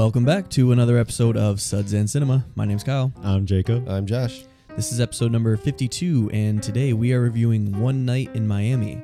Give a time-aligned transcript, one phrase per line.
[0.00, 2.42] Welcome back to another episode of Suds and Cinema.
[2.54, 3.12] My name's Kyle.
[3.22, 3.86] I'm Jacob.
[3.86, 4.44] I'm Josh.
[4.74, 9.02] This is episode number 52, and today we are reviewing One Night in Miami,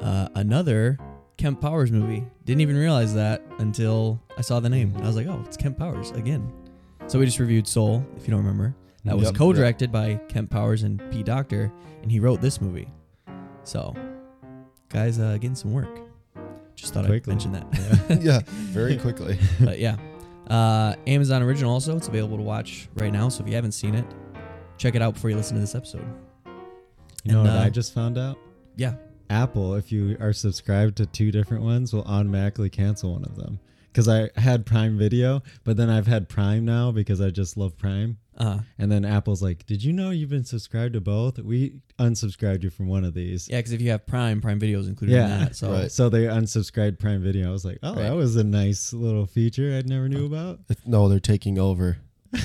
[0.00, 0.98] uh, another
[1.36, 2.24] Kemp Powers movie.
[2.44, 4.94] Didn't even realize that until I saw the name.
[4.98, 6.52] I was like, oh, it's Kemp Powers again.
[7.08, 8.72] So we just reviewed Soul, if you don't remember.
[9.06, 9.34] That was Yep.
[9.34, 11.72] co directed by Kemp Powers and Pete Docter,
[12.02, 12.88] and he wrote this movie.
[13.64, 13.96] So,
[14.90, 15.98] guys, uh, getting some work.
[16.76, 17.32] Just thought Quickly.
[17.32, 18.20] I'd mention that.
[18.22, 19.36] yeah, very quickly.
[19.60, 19.96] but yeah,
[20.50, 21.96] uh, Amazon original also.
[21.96, 23.28] It's available to watch right now.
[23.28, 24.04] So if you haven't seen it,
[24.76, 26.04] check it out before you listen to this episode.
[27.24, 28.38] You know what uh, I just found out?
[28.76, 28.94] Yeah,
[29.28, 33.60] Apple, if you are subscribed to two different ones, will automatically cancel one of them.
[33.92, 37.76] Because I had Prime Video, but then I've had Prime now because I just love
[37.76, 38.18] Prime.
[38.40, 41.38] Uh, And then Apple's like, "Did you know you've been subscribed to both?
[41.38, 43.58] We unsubscribed you from one of these." yeah.
[43.58, 45.38] Because if you have Prime, Prime Video is included in Yeah.
[45.44, 45.56] that.
[45.56, 45.92] So Right.
[45.92, 47.48] So they unsubscribed Prime Video.
[47.48, 48.02] I was like, "Oh, Right.
[48.02, 51.98] that was a nice little feature I never knew about." No, they're taking over.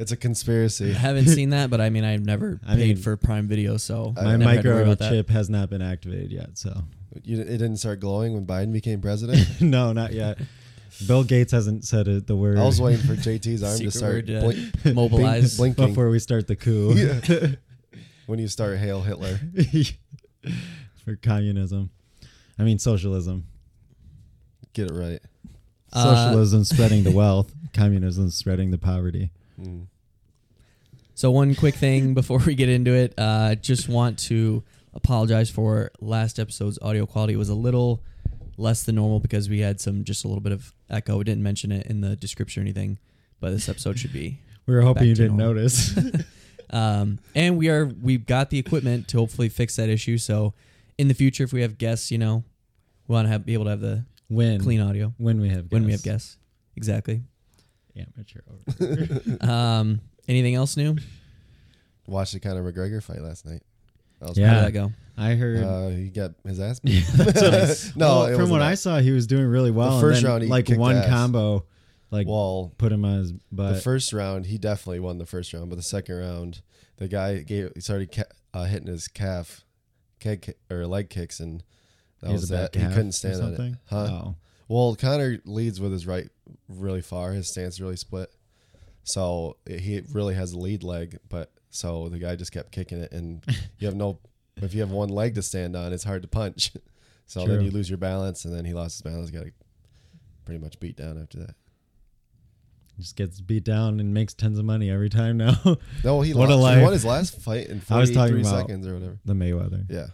[0.00, 0.90] It's a conspiracy.
[0.92, 3.76] I haven't seen that, but I mean, I've never I paid mean, for Prime Video,
[3.78, 5.12] so My I've never had to worry about that.
[5.12, 6.84] microchip has not been activated yet, so
[7.24, 9.44] You, it didn't start glowing when Biden became president.
[9.60, 10.38] no, not yet.
[11.06, 13.98] Bill Gates hasn't said it, the word I was waiting for JT's arm Secret to
[13.98, 15.56] start word, uh, blink, mobilize.
[15.56, 16.94] blink- blinking before we start the coup.
[16.94, 17.48] Yeah.
[18.26, 19.38] when you start Hail Hitler.
[21.04, 21.90] for communism.
[22.58, 23.46] I mean socialism.
[24.72, 25.20] Get it right.
[25.92, 29.30] Uh, Socialism spreading the wealth, communism spreading the poverty.
[29.60, 29.86] Mm.
[31.14, 34.62] So one quick thing before we get into it, uh, just want to
[34.94, 37.34] apologize for last episode's audio quality.
[37.34, 38.02] It was a little
[38.58, 41.16] less than normal because we had some just a little bit of echo.
[41.16, 42.98] We didn't mention it in the description or anything,
[43.40, 44.38] but this episode should be.
[44.66, 45.54] We were hoping Back you didn't normal.
[45.54, 45.98] notice.
[46.70, 50.18] Um, and we are we've got the equipment to hopefully fix that issue.
[50.18, 50.52] So
[50.98, 52.44] in the future, if we have guests, you know,
[53.06, 55.72] we want to have be able to have the when clean audio when we have
[55.72, 56.34] when we have guests.
[56.34, 56.36] guests.
[56.76, 57.22] Exactly.
[57.96, 59.20] Amateur over.
[59.50, 60.98] Um, anything else new?
[62.06, 63.62] Watched the Conor McGregor fight last night.
[64.20, 64.48] That was Yeah.
[64.48, 64.92] How did that go?
[65.18, 67.04] I heard Uh, he got his ass beat.
[67.96, 68.68] no, Well, from what that.
[68.68, 69.92] I saw, he was doing really well.
[69.94, 71.08] and first then, round, he like one ass.
[71.08, 71.64] combo,
[72.10, 73.74] like well, put him on his butt.
[73.74, 76.62] the first round he definitely won the first round, but the second round
[76.96, 78.24] the guy gave he started ca-
[78.54, 79.64] uh, hitting his calf,
[80.20, 81.62] keg or leg kicks, and
[82.20, 82.80] that He was a bad that.
[82.80, 83.74] He couldn't stand on it.
[83.86, 83.96] Huh?
[84.10, 84.34] Oh.
[84.68, 86.28] Well, Connor leads with his right
[86.68, 87.32] really far.
[87.32, 88.30] His stance really split,
[89.04, 91.18] so he really has a lead leg.
[91.28, 93.42] But so the guy just kept kicking it, and
[93.78, 94.18] you have no.
[94.62, 96.72] If you have one leg to stand on, it's hard to punch.
[97.30, 99.30] So then you lose your balance, and then he lost his balance.
[99.30, 99.44] Got
[100.46, 101.54] pretty much beat down after that.
[102.98, 105.54] Just gets beat down and makes tons of money every time now.
[106.02, 106.62] No, he What a lost.
[106.62, 106.78] life.
[106.78, 109.18] He won his last fight in I was talking 43 about- seconds or whatever.
[109.26, 109.84] the Mayweather.
[109.90, 110.06] Yeah.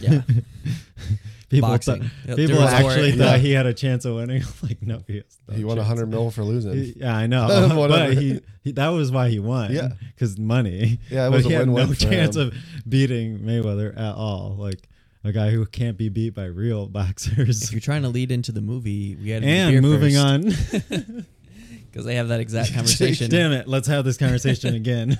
[0.00, 0.22] Yeah,
[1.48, 2.02] People, boxing.
[2.02, 2.92] thought- Yep, people different sport.
[2.92, 3.16] actually Yeah.
[3.24, 4.42] thought he had a chance of winning.
[4.62, 5.88] Like, no, he has no he won a chance.
[5.88, 6.72] hundred mil for losing.
[6.74, 7.46] He- Yeah, I know,
[7.88, 9.72] but he, he that was why he won.
[9.72, 9.90] Yeah.
[10.14, 10.98] because money.
[11.10, 12.48] Yeah, it but was a he had win-win no chance him.
[12.48, 12.54] of
[12.88, 14.56] beating Mayweather at all.
[14.58, 14.88] Like
[15.22, 17.62] a guy who can't be beat by real boxers.
[17.62, 20.42] if you're trying to lead into the movie, we had to and moving on.
[20.42, 23.30] because they have that exact conversation.
[23.30, 23.68] Damn it!
[23.68, 25.18] Let's have this conversation again.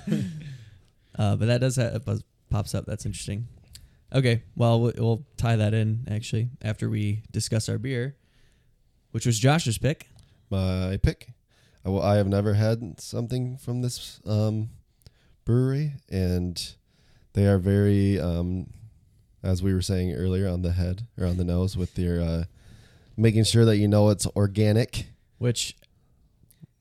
[1.17, 2.85] Uh, but that does have buzz pops up.
[2.85, 3.47] That's interesting.
[4.13, 8.15] Okay, well we'll- we'll tie that in actually after we discuss our beer,
[9.11, 10.07] which was Josh's pick.
[10.49, 11.33] My pick.
[11.85, 14.69] I, will- I have never had something from this um,
[15.45, 16.75] brewery, and
[17.33, 18.67] they are very, um,
[19.43, 22.43] as we were saying earlier, on the head or on the nose with your uh,
[23.17, 25.07] making sure that you know it's organic.
[25.37, 25.75] Which,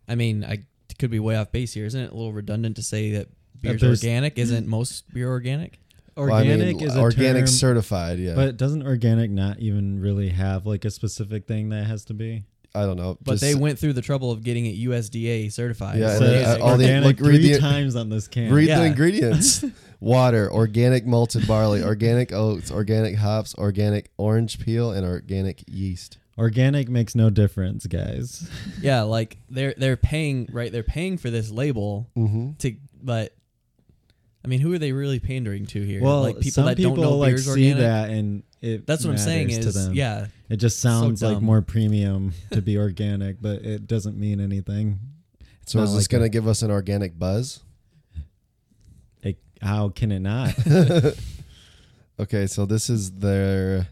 [0.09, 0.65] I mean, I
[0.99, 1.87] could be way off base here.
[1.87, 3.29] Isn't it a little redundant to say that
[3.61, 4.39] beer's organic?
[4.39, 5.79] Isn't most beer organic?
[6.17, 8.19] Well, I mean, organic is a organic term, certified.
[8.19, 12.15] Yeah, but doesn't organic not even really have like a specific thing that has to
[12.15, 12.45] be?
[12.75, 13.17] I don't know.
[13.23, 15.99] But just- they went through the trouble of getting it USDA certified.
[15.99, 18.53] Yeah, So then, uh, all the- organic look, read three the- times on this can.
[18.53, 18.81] Read Yeah.
[18.81, 19.65] the ingredients:
[20.01, 26.19] water, organic malted barley, organic oats, organic hops, organic orange peel, and organic yeast.
[26.39, 28.47] Organic makes no difference, guys.
[28.83, 30.71] yeah, like they're they're paying right.
[30.71, 32.53] They're paying for this label Mm-hmm.
[32.59, 33.35] to, but
[34.47, 36.01] I mean, who are they really pandering to here?
[36.01, 37.79] Well, like people some that people don't know like beer's see organic.
[37.79, 38.87] that and it.
[38.87, 39.49] That's what I'm saying.
[39.49, 39.95] matters to Is them.
[39.95, 45.01] yeah, It just sounds like more premium to be organic, but it doesn't mean anything.
[45.63, 47.61] It's So not is this going to give us an organic buzz?
[49.23, 50.55] it- how can it not?
[52.19, 53.89] Okay, so this is their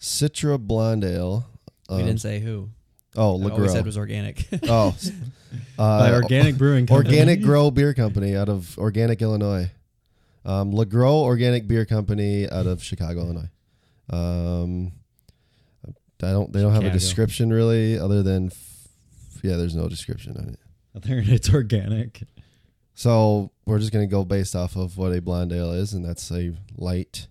[0.00, 1.44] Citra Blonde Ale.
[1.90, 2.70] we Um, didn't say who.
[3.16, 3.84] oh, All we said LaGrow.
[3.84, 4.46] was organic.
[4.62, 4.96] oh,
[5.76, 7.08] By uh, Organic Brewing Company.
[7.18, 9.70] Organic Grow Beer Company out of Organic, Illinois.
[10.44, 13.50] Um, LaGrow Organic Beer Company out of Chicago, Illinois.
[14.08, 14.92] Um,
[16.22, 16.52] I don't.
[16.52, 16.98] They don't have a Chicago.
[16.98, 18.88] description really, other than f-
[19.42, 21.02] Yeah, there's no description on it.
[21.02, 22.22] Think it's organic.
[22.94, 26.30] So we're just gonna go based off of what a blonde ale is, and that's
[26.30, 27.28] a light,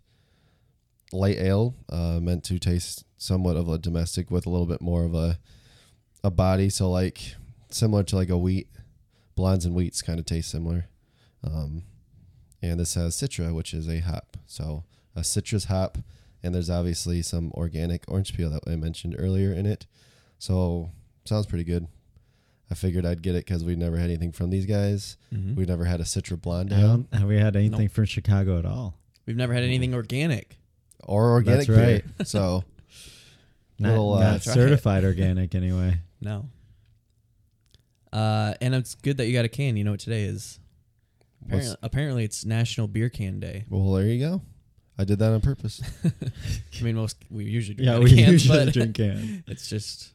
[1.12, 5.04] light ale, uh, meant to taste somewhat of a domestic with a little bit more
[5.04, 5.38] of a,
[6.24, 6.70] a body.
[6.70, 7.36] So like
[7.70, 8.70] similar to like a wheat,
[9.36, 10.88] blondes and wheats kind of taste similar.
[11.44, 11.84] Um,
[12.62, 14.38] and this has citra, which is a hop.
[14.48, 14.84] So
[15.16, 15.98] a citrus hop,
[16.44, 19.86] and there's obviously some organic orange peel that I mentioned earlier in it.
[20.38, 20.92] So
[21.26, 21.88] sounds pretty good.
[22.72, 25.18] I figured I'd get it because we've never had anything from these guys.
[25.34, 25.56] Mhm.
[25.56, 27.92] We've never had a Citra blonde I don't, have we had anything Nope.
[27.92, 28.96] from Chicago at all?
[29.26, 30.58] We've never had anything organic.
[31.04, 32.04] or organic That's beer.
[32.20, 32.28] right.
[32.28, 32.64] So
[33.80, 34.56] Not, Little, uh, not Try it.
[34.56, 36.00] certified organic anyway.
[36.22, 36.50] No.
[38.12, 39.78] Uh, and it's good that you got a can.
[39.78, 40.59] You know what today is?
[41.50, 43.66] What's- Apparently, apparently it's National Beer Can Day.
[43.70, 44.42] well, there you go.
[44.98, 45.82] I did that on purpose.
[46.80, 49.44] I mean, most we usually drink Yeah, we cans, usually but drink can.
[49.48, 50.12] it's just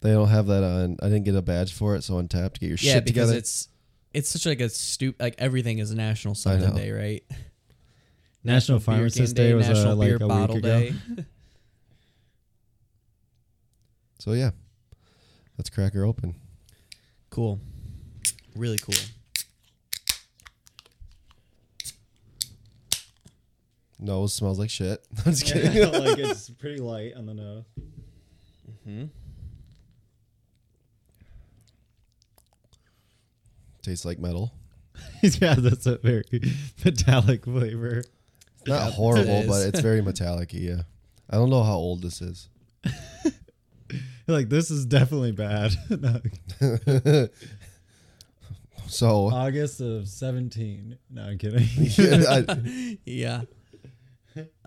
[0.00, 0.96] They don't have that on.
[1.02, 3.04] I didn't get a badge for it, so on tap to get your yeah shit
[3.04, 3.38] because together.
[3.38, 3.68] it's
[4.14, 6.76] it's such like a stupid like everything is a national something know.
[6.76, 7.24] day, right?
[8.44, 10.60] National Beer Pharmacist Can Day was, uh, National like Beer a week ago.
[10.60, 10.94] Day.
[14.18, 14.50] so yeah,
[15.58, 16.34] let's crack her open.
[17.30, 17.60] cool,
[18.56, 18.94] really cool.
[24.02, 25.06] Nose smells like shit.
[25.24, 25.72] I'm just kidding.
[25.72, 27.64] Yeah, like it's pretty light on the nose.
[28.84, 29.04] hmm
[33.82, 34.52] Tastes like metal.
[35.22, 36.24] yeah, that's a very
[36.84, 37.98] metallic flavor.
[37.98, 39.46] It's not Yeah, horrible, is.
[39.48, 40.82] but it's very metallic Yeah.
[41.30, 42.48] I don't know how old this is.
[44.28, 45.72] Like this is definitely bad.
[48.86, 50.98] So August of seventeen.
[51.10, 51.66] No, I'm kidding.
[51.98, 53.42] I, yeah.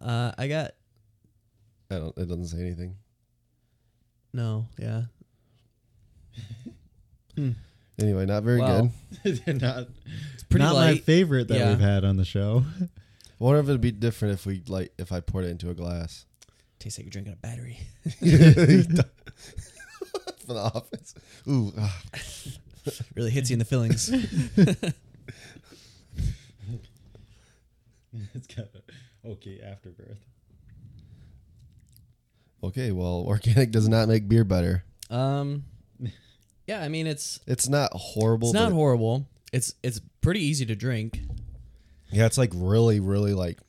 [0.02, 0.72] Uh, I got
[1.92, 2.18] I don't.
[2.18, 2.96] It doesn't say anything.
[4.34, 4.66] no.
[4.78, 5.04] Yeah.
[7.36, 7.52] Hmm.
[8.00, 8.90] Anyway, not very Wow.
[9.24, 9.42] good.
[9.62, 9.88] not
[10.34, 11.04] It's pretty not my light.
[11.04, 11.70] favorite that Yeah.
[11.72, 12.64] we've had on the show.
[12.82, 15.74] I wonder if it'd be different if we like if I poured it into a
[15.74, 16.26] glass.
[16.80, 17.80] Tastes like you're drinking a battery.
[20.46, 21.14] For the office.
[21.50, 21.74] Ooh.
[21.78, 22.02] ah.
[23.16, 24.10] really hits you in the fillings.
[28.34, 28.82] it's got a
[29.26, 30.20] okay afterbirth.
[32.64, 34.84] Okay, well, organic does not make beer better.
[35.10, 35.66] Um,
[36.68, 38.50] yeah, I mean it's It's not horrible.
[38.50, 39.28] it's not but- horrible.
[39.54, 41.22] It's it's pretty easy to drink.
[42.12, 43.60] Yeah, it's like really, really like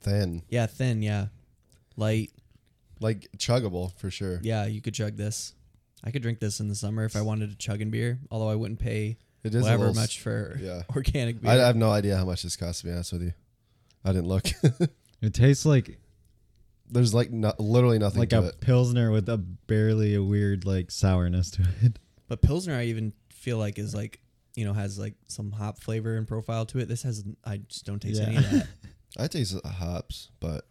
[0.00, 1.02] thin, Yeah, thin.
[1.02, 1.26] Yeah,
[1.96, 2.30] light.
[3.00, 4.40] like chuggable for sure.
[4.42, 5.52] Yeah, you could chug this.
[6.02, 8.18] I could drink this in the summer if I wanted to chug in beer.
[8.30, 11.50] Although I wouldn't pay It is a whatever little s- much for Yeah, organic beer.
[11.50, 12.80] I, I have no idea how much this costs.
[12.82, 13.32] To be honest with you,
[14.04, 14.46] I didn't look.
[15.20, 15.98] It tastes like
[16.88, 18.60] There's like no, literally nothing like to a it.
[18.60, 21.98] pilsner with a barely a weird like sourness to it.
[22.28, 24.20] but pilsner, I even feel like is like
[24.54, 26.86] you know has like some hop flavor and profile to it.
[26.86, 28.68] This has I just don't taste any of that.
[29.18, 30.68] I taste the hops, but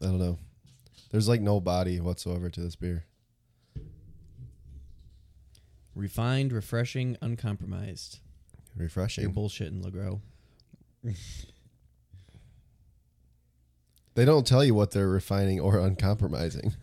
[0.00, 0.38] I don't know.
[1.10, 3.04] There's like no body whatsoever to this beer.
[5.94, 8.18] Refined, refreshing, uncompromised.
[8.76, 9.22] Refreshing.
[9.24, 9.82] You're Refreshing.
[9.82, 10.20] bullshitting,
[11.04, 11.44] Legros.
[14.14, 16.74] They don't tell you what they're refining or uncompromising.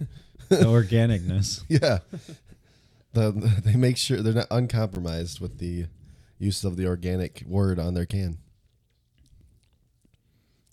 [0.49, 1.63] The organicness.
[1.69, 1.99] yeah,
[3.13, 3.31] the,
[3.63, 5.85] they make sure they're not uncompromised with the
[6.39, 8.37] use of the organic word on their can.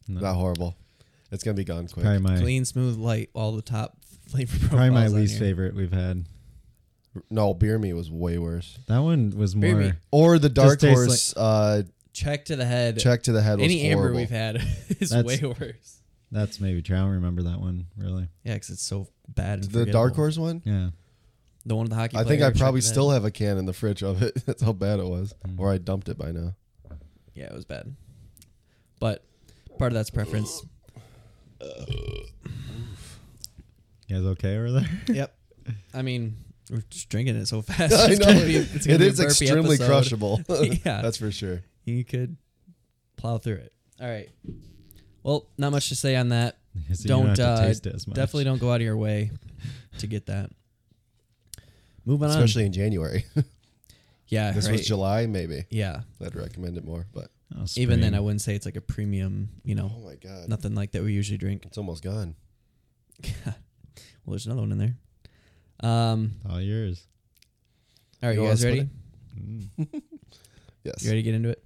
[0.09, 0.21] No.
[0.21, 0.75] Not horrible.
[1.31, 2.05] It's gonna be gone quick.
[2.05, 3.29] Probably my Clean, smooth, light.
[3.35, 3.99] All the top
[4.29, 4.71] flavor profiles.
[4.71, 5.49] probably my least here.
[5.49, 6.25] favorite we've had.
[7.31, 8.79] No, beer me was way worse.
[8.87, 9.81] That one was Beer more.
[9.83, 9.93] me.
[10.11, 12.99] Or the dark tastes horse uh, Check to the head.
[12.99, 14.19] check to the head was Any amber horrible.
[14.21, 14.57] we've had
[15.01, 15.98] is That's- way worse.
[16.31, 16.97] That's maybe true.
[16.97, 18.29] I don't remember that one really.
[18.45, 19.61] Yeah, because it's so bad.
[19.61, 20.63] And The dark horse one.
[20.65, 20.91] Yeah.
[21.67, 22.17] The one with the hockey.
[22.17, 23.17] I think I probably still Head.
[23.17, 24.35] have a can in the fridge of it.
[24.47, 25.35] That's how bad it was.
[25.47, 25.59] Mm.
[25.59, 26.55] Or I dumped it by now.
[27.35, 27.95] Yeah, it was bad.
[29.01, 29.25] But
[29.79, 30.65] part of that's preference.
[31.61, 32.27] You
[34.17, 34.89] guys okay over there?
[35.09, 35.35] yep.
[35.93, 36.37] I mean,
[36.71, 37.93] we're just drinking it so fast.
[37.93, 38.27] I It's know.
[38.27, 39.87] gonna be- it's gonna It be a is burpy extremely episode.
[39.87, 40.41] crushable.
[40.49, 41.03] Yeah.
[41.03, 41.63] That's for sure.
[41.85, 42.37] You could
[43.17, 43.73] plow through it.
[44.01, 44.29] All right.
[45.29, 46.57] Well, not much to say on that.
[46.95, 48.15] So Don't, have to uh, taste it as much.
[48.15, 49.33] Definitely don't go out of your way
[49.99, 50.49] to get that.
[52.05, 52.37] Moving on.
[52.37, 53.25] Especially in January.
[54.29, 54.73] yeah, this right.
[54.73, 55.67] was July, maybe.
[55.71, 56.03] Yeah.
[56.25, 57.07] I'd recommend it more.
[57.13, 58.15] But Oh, Even then.
[58.15, 59.49] I wouldn't say it's like a premium.
[59.65, 61.65] You know, oh my god, nothing like that we usually drink.
[61.67, 62.37] it's almost gone.
[63.45, 63.55] well,
[64.27, 64.95] there's another one in there.
[65.81, 66.33] Um.
[66.49, 67.07] all yours.
[68.23, 68.89] All right, You you, guys ready?
[69.37, 70.03] Mm.
[70.85, 71.03] Yes.
[71.03, 71.65] You ready to get into it?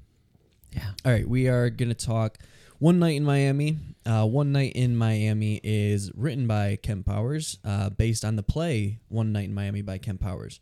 [0.72, 0.90] Yeah.
[1.04, 2.38] All right, we are gonna talk
[2.82, 3.78] One Night in Miami.
[4.04, 8.98] Uh, One Night in Miami is written by Kemp Powers, uh, based on the play
[9.08, 10.58] One Night in Miami by Kemp Powers.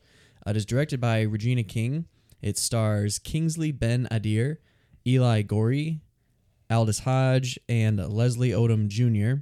[0.47, 2.05] Uh, it is directed by Regina King.
[2.43, 4.59] It stars Kingsley Ben Adir,
[5.07, 6.01] Eli Goree,
[6.71, 9.41] Aldis Hodge, and Leslie Odom Jr.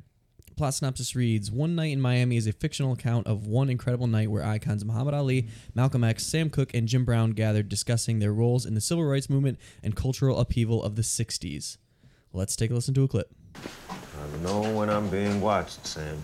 [0.54, 4.30] Plot synopsis reads One Night in Miami is a fictional account of one incredible night
[4.30, 8.64] where icons Muhammad Ali, Malcolm X, Sam Cooke, and Jim Brown gathered discussing their roles
[8.64, 11.76] in the civil rights movement and cultural upheaval of the 60s.
[12.32, 13.30] Let's take a listen to a clip.
[13.56, 16.18] I know when I'm being watched, Sam.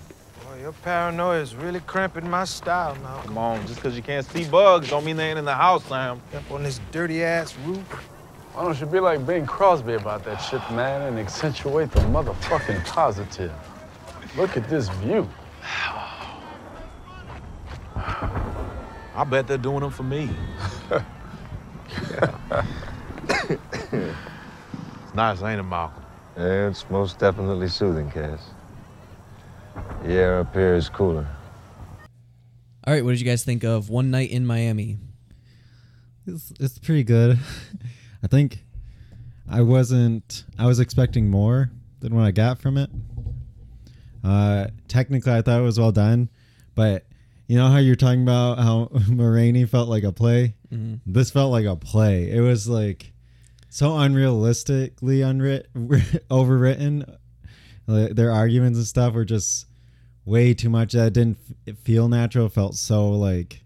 [0.45, 3.23] Boy, your paranoia is really cramping my style now.
[3.23, 5.85] Come on, just because you can't see bugs don't mean they ain't in the house,
[5.87, 6.21] Sam.
[6.35, 7.79] Up on this dirty ass roof.
[8.53, 12.85] Why don't you be like Bing Crosby about that shit, man, and accentuate the motherfucking
[12.85, 13.53] positive?
[14.37, 15.29] Look at this view.
[17.97, 20.29] I bet they're doing them for me.
[25.15, 26.03] It's nice, ain't it, Malcolm?
[26.37, 28.51] Yeah, it's most definitely soothing, Cass.
[30.03, 31.25] The air up here is cooler.
[32.85, 34.99] All right, what did you guys think of One Night in Miami?
[36.27, 37.39] It's, it's pretty good.
[38.25, 38.65] I think
[39.49, 40.43] I wasn't.
[40.59, 42.91] I was expecting more than what I got from it.
[44.25, 46.29] Uh, technically, I thought it was well done,
[46.75, 47.07] but
[47.47, 50.57] you know how you're talking about how Ma Rainey felt like a play.
[50.73, 50.99] Mhm.
[51.07, 52.33] This felt like a play.
[52.33, 53.13] It was like
[53.75, 55.67] so unrealistically unwrit-
[56.31, 57.19] overwritten.
[57.89, 59.67] Their arguments and stuff were just
[60.25, 60.93] way too much.
[60.93, 61.39] That didn't
[61.83, 62.49] feel natural.
[62.49, 63.65] Felt so like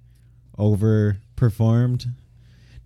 [0.59, 2.07] overperformed.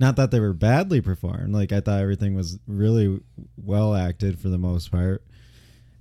[0.00, 1.54] Not that they were badly performed.
[1.54, 3.20] Like I thought everything was really
[3.56, 5.22] well acted for the most part,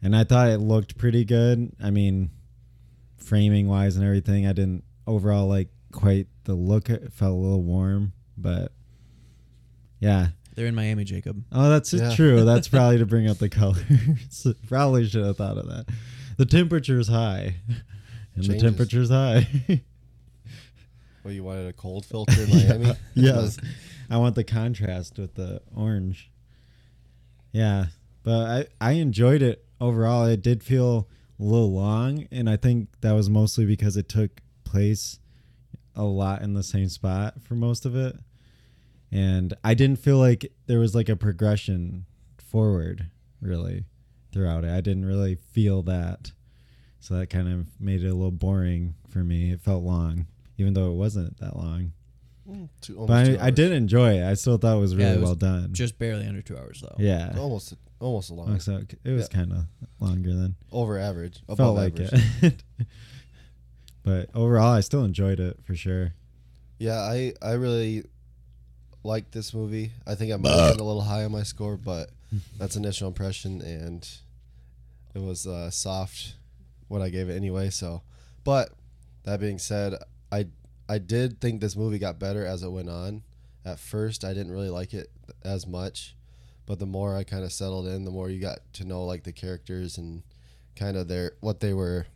[0.02, 1.72] and I thought it looked pretty good.
[1.80, 2.32] I mean,
[3.18, 6.90] framing wise and everything, I didn't overall like quite the look.
[6.90, 8.72] It felt a little warm, but
[10.00, 10.30] yeah.
[10.56, 11.44] They're in Miami, Jacob.
[11.52, 12.14] Oh, that's Yeah.
[12.16, 12.44] true.
[12.44, 14.48] That's probably to bring up the colors.
[14.68, 15.86] probably should have thought of that.
[16.38, 17.56] The temperature's high,
[18.36, 18.62] and the Changes.
[18.64, 19.48] temperature's high.
[21.24, 22.94] Well, you wanted a cold filter in Miami?
[23.14, 23.58] yes.
[24.10, 26.32] I want the contrast with the orange.
[27.52, 27.86] Yeah.
[28.24, 30.26] But I, I enjoyed it overall.
[30.26, 31.08] It did feel
[31.40, 35.20] a little long, and I think that was mostly because it took place
[35.96, 38.16] a lot in the same spot for most of it.
[39.12, 42.06] And I didn't feel like there was like a progression
[42.38, 43.10] forward
[43.42, 43.86] really
[44.32, 44.70] throughout it.
[44.72, 46.32] I didn't really feel that.
[47.00, 49.52] So that kind of made it a little boring for me.
[49.52, 50.28] It felt long,
[50.58, 51.92] even though it wasn't that long.
[52.50, 52.70] Mm.
[52.82, 54.24] Two, almost But two I, I did enjoy it.
[54.30, 55.74] I still thought it was really Yeah, it was well done.
[55.74, 56.96] Just barely under two hours, though.
[56.98, 57.34] yeah.
[57.38, 58.60] almost almost a long.
[58.60, 59.38] so it was Yeah.
[59.38, 59.66] kind of
[60.00, 61.40] longer than Over average.
[61.50, 62.22] Above felt like average.
[62.42, 62.64] it.
[64.04, 66.14] but overall, I still enjoyed it for sure.
[66.80, 68.04] Yeah, I I really
[69.04, 69.92] like this movie.
[70.06, 72.10] I think I might have been a little high on my score, but
[72.58, 74.08] that's initial impression, and
[75.14, 76.36] it was uh, soft
[76.88, 77.70] what I gave it anyway.
[77.70, 78.02] So,
[78.44, 78.72] but
[79.24, 79.96] that being said,
[80.32, 80.48] I
[80.88, 83.24] I did think this movie got better as it went on.
[83.66, 85.10] At first, I didn't really like it
[85.44, 86.16] as much,
[86.66, 89.24] but the more I kind of settled in, the more you got to know like
[89.24, 90.24] the characters and
[90.76, 92.08] kind of their what they were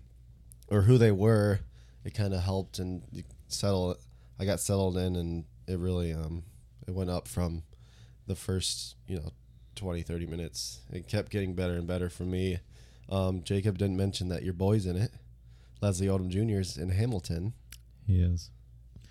[0.69, 1.59] or who they were.
[2.03, 3.97] It kind of helped and you settle.
[4.39, 6.43] I got settled in, and it really um
[6.87, 7.63] it went up from
[8.27, 9.31] the first you know
[9.75, 12.59] 20 30 minutes it kept getting better and better for me
[13.09, 15.11] um jacob didn't mention that your boy's in it
[15.81, 17.53] leslie odom jr is in hamilton
[18.07, 18.49] He is,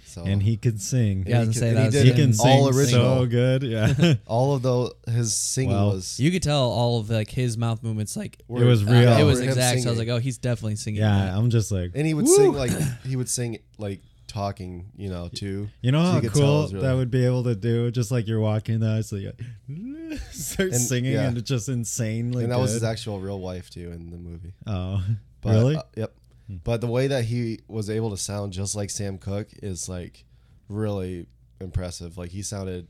[0.07, 1.25] so and he could sing.
[1.27, 3.63] Yeah, I he gonna say that he he can sing all original so good.
[3.63, 5.91] Yeah, all of the his singing Wow.
[5.93, 8.91] was You could tell all of like his mouth movements, like were- It was uh,
[8.93, 9.17] real.
[9.19, 9.81] it was exact.
[9.81, 11.01] So I was like, oh, he's definitely singing.
[11.01, 11.27] yeah.
[11.27, 11.35] that.
[11.37, 12.37] I'm just like, and he would Woo!
[12.37, 12.71] sing like
[13.05, 14.03] he would sing like
[14.35, 16.95] talking you know too you know So how you could tell it cool really- that
[16.97, 17.91] would be able to do.
[17.93, 19.41] Just like you're walking there, it's like
[20.33, 21.29] start And- singing, yeah.
[21.29, 24.53] and it's just insanely and that was his actual real wife too in the movie
[24.67, 25.03] Oh,
[25.41, 25.77] But, really?
[25.77, 26.15] uh, yep.
[26.49, 30.25] But the way that he was able to sound just like Sam Cooke is like
[30.69, 31.27] really
[31.61, 32.19] impressive.
[32.19, 32.87] Like he sounded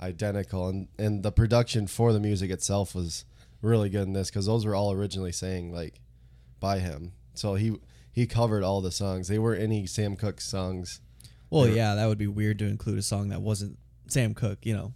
[0.00, 3.24] identical, and and the production for the music itself was
[3.62, 6.00] really good in this because those were all originally sang like
[6.58, 7.12] by him.
[7.34, 7.76] So he
[8.12, 9.28] he covered all the songs.
[9.28, 11.00] They weren't any Sam Cooke songs.
[11.48, 14.34] Well, They were- yeah, that would be weird to include a song that wasn't Sam
[14.34, 14.64] Cooke.
[14.64, 14.94] You know,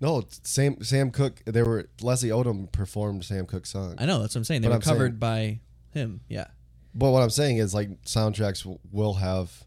[0.00, 1.42] No, Sam Sam Cooke.
[1.44, 3.96] They were Leslie Odom performed Sam Cooke's songs.
[3.98, 4.62] I know that's what I'm saying.
[4.62, 5.60] They But were I'm saying- covered by
[5.90, 6.20] him.
[6.28, 6.46] Yeah.
[6.94, 9.64] But what I'm saying is like soundtracks w- will have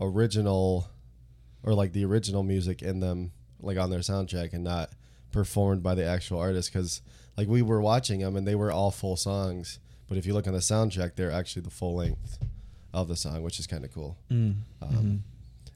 [0.00, 0.88] original
[1.62, 4.90] or like the original music in them like on their soundtrack and not
[5.32, 7.02] performed by the actual artist cuz
[7.36, 10.46] like we were watching them and they were all full songs but if you look
[10.46, 12.38] on the soundtrack they're actually the full length
[12.92, 14.16] of the song which is kind of cool.
[14.30, 14.56] Mm.
[14.82, 15.24] Um,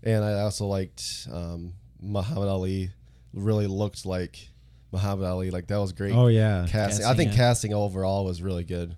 [0.03, 2.91] And I also liked um, Muhammad Ali
[3.35, 4.49] really looked like
[4.93, 5.51] Muhammad Ali.
[5.51, 6.15] Like that was great.
[6.15, 7.05] Oh yeah, casting.
[7.07, 7.37] I think yeah.
[7.37, 8.97] casting overall was really good.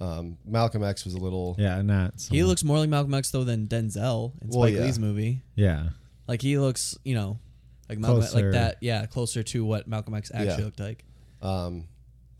[0.00, 1.54] Um, Malcolm X was a little.
[1.58, 2.20] yeah, not.
[2.20, 2.48] So He much.
[2.48, 4.84] looks more like Malcolm X though than Denzel in Well, Spike yeah.
[4.84, 5.42] Lee's movie.
[5.54, 5.88] Yeah,
[6.28, 7.38] Like he looks, you know,
[7.88, 8.76] like Malcolm like that.
[8.80, 10.64] Yeah, closer to what Malcolm X actually Yeah.
[10.64, 11.04] looked like.
[11.40, 11.86] Um,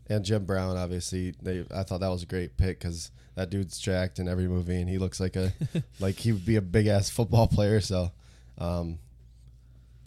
[0.09, 1.65] and Jim Brown, obviously, they.
[1.73, 4.89] I thought that was a great pick because that dude's jacked in every movie, and
[4.89, 5.53] he looks like a
[5.99, 7.81] like he would be a big ass football player.
[7.81, 8.11] So,
[8.57, 8.99] um,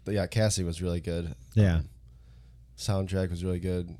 [0.05, 1.35] but yeah, Cassie was really good.
[1.55, 1.76] yeah.
[1.76, 1.88] Um,
[2.76, 3.97] soundtrack was really good.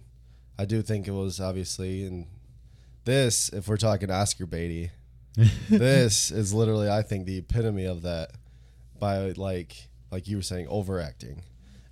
[0.57, 2.27] I do think it was obviously, and
[3.05, 4.91] this, if we're talking Oscar baity,
[5.69, 8.31] this is literally, I think, the epitome of that.
[8.99, 11.43] By like, like you were saying, overacting.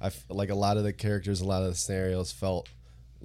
[0.00, 2.68] I f- like a lot of the characters, a lot of the scenarios felt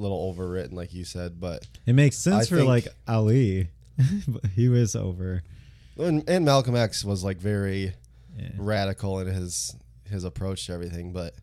[0.01, 1.39] little overwritten, like you said.
[1.39, 3.69] But It makes sense I for think- like Ali.
[4.27, 5.43] But he was over.
[5.97, 7.93] and, and Malcolm X was like very
[8.37, 8.49] Yeah.
[8.57, 9.75] radical in his
[10.09, 11.13] his approach to everything.
[11.13, 11.35] But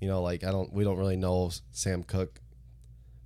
[0.00, 2.40] you know, like I don't, we don't really know Sam Cooke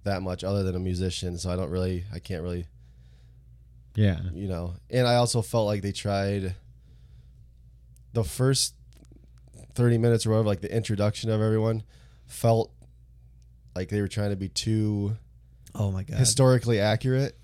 [0.05, 1.37] that much, other than a musician.
[1.39, 2.67] So I don't really, I can't really
[3.95, 4.21] Yeah.
[4.33, 6.55] you know and i also felt like they tried
[8.13, 8.75] the first
[9.75, 11.83] 30 minutes or whatever like the introduction of everyone
[12.27, 12.73] felt
[13.81, 15.17] like they were trying to be too
[15.75, 16.19] Oh my god.
[16.19, 17.37] historically accurate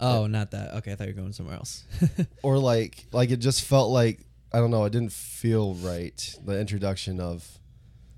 [0.00, 0.74] oh, not that.
[0.78, 1.84] Okay, I thought you were going somewhere else.
[2.42, 4.20] or like like it just felt like
[4.52, 7.46] i don't know it didn't feel right the introduction of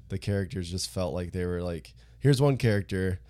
[0.09, 3.21] the characters just felt like they were like here's one character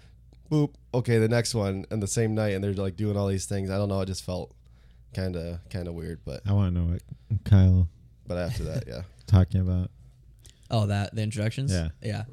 [0.50, 3.44] boop okay the next one and the same night and they're like doing all these
[3.46, 4.54] things i don't know it just felt
[5.14, 7.02] kind of kind of weird but I want to know what
[7.44, 7.88] Kyle
[8.26, 9.90] but after that yeah talking about.
[10.70, 11.72] oh, that the introductions.
[11.72, 11.88] Yeah.
[12.02, 12.24] yeah.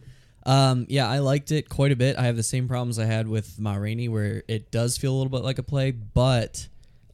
[0.45, 2.17] Um, yeah, I liked it quite a bit.
[2.17, 5.17] I have the same problems I had with Ma Rainey, where it does feel a
[5.17, 6.67] little bit like a play, but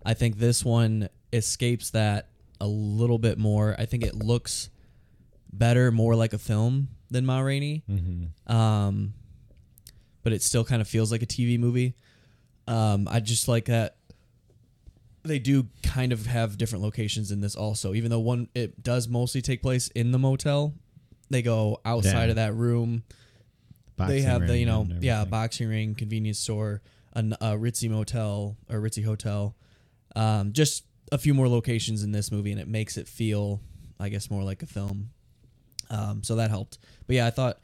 [0.05, 2.29] I think this one escapes that
[2.62, 3.75] a little bit more.
[3.77, 4.69] I think it looks
[5.51, 7.83] better, more like a film than Ma Rainey.
[7.90, 8.51] Mm-hmm.
[8.53, 9.13] um,
[10.24, 11.96] but it still kind of feels like a TV movie.
[12.68, 13.96] Um, I just like that
[15.24, 17.94] they do kind of have different locations in this also.
[17.94, 20.74] Even though one it does mostly take place in the motel,
[21.29, 22.29] they go outside Yeah.
[22.29, 23.03] of that room.
[23.98, 25.29] they have the you know yeah box.
[25.31, 26.81] boxing ring, convenience store,
[27.13, 29.55] an, a ritzy motel or ritzy hotel.
[30.16, 33.61] Um, just a few more locations in this movie, and it makes it feel,
[34.00, 35.09] I guess, more like a film.
[35.90, 36.77] Um, so that helped.
[37.07, 37.59] But yeah, I thought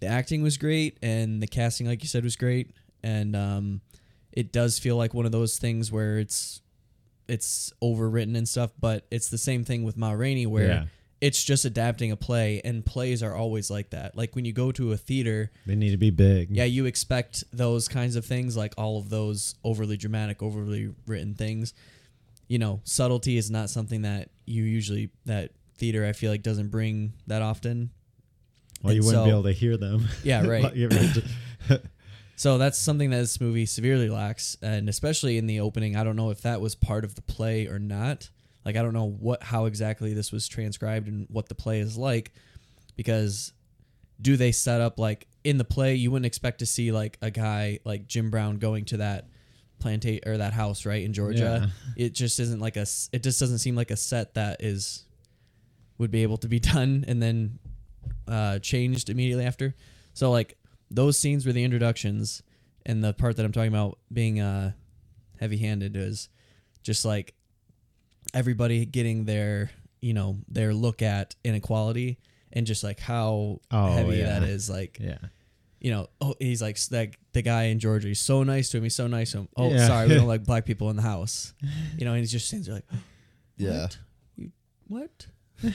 [0.00, 3.80] the acting was great, and the casting, like you said, was great, and um,
[4.32, 6.60] it does feel like one of those things where it's
[7.28, 10.84] it's overwritten and stuff, but it's the same thing with Ma Rainey where Yeah.
[11.20, 14.16] It's just adapting a play, and plays are always like that.
[14.16, 16.50] Like when you go to a theater, They need to be big.
[16.50, 21.34] yeah, you expect those kinds of things, like all of those overly dramatic, overly written
[21.34, 21.74] things.
[22.46, 26.68] You know, subtlety is not something that you usually that theater I feel like doesn't
[26.68, 27.90] bring that often.
[28.82, 30.06] Well, you wouldn't be able to hear them.
[30.22, 30.62] Yeah, right.
[30.62, 31.82] Like, you ever-
[32.36, 35.96] So that's something that this movie severely lacks, and especially in the opening.
[35.96, 38.30] I don't know if that was part of the play or not.
[38.68, 41.96] Like I don't know what how exactly this was transcribed and what the play is
[41.96, 42.32] like,
[42.96, 43.54] because
[44.20, 47.30] do they set up like in the play you wouldn't expect to see like a
[47.30, 49.28] guy like Jim Brown going to that
[49.82, 51.70] plantate or that house right in Georgia.
[51.96, 55.06] It just isn't like a it just doesn't seem like a set that is
[55.96, 57.58] would be able to be done and then
[58.26, 59.74] uh, changed immediately after.
[60.12, 60.58] So like
[60.90, 62.42] those scenes were the introductions,
[62.84, 64.72] and the part that I'm talking about being uh,
[65.40, 66.28] heavy-handed is
[66.82, 67.34] just like
[68.34, 72.18] everybody getting their you know their look at inequality
[72.52, 74.38] and just like how Oh, heavy yeah.
[74.40, 74.70] that is.
[74.70, 75.18] Like yeah.
[75.80, 78.08] you know, oh, he's like that the guy in Georgia.
[78.08, 78.84] He's so nice to him.
[78.84, 79.48] He's so nice to him.
[79.56, 79.86] Oh, Yeah.
[79.86, 81.52] sorry, we don't like black people in the house.
[81.96, 82.86] You know, and he's just stands there like,
[83.56, 83.82] Yeah.
[83.82, 83.98] what?
[84.36, 84.50] You,
[84.86, 85.26] what?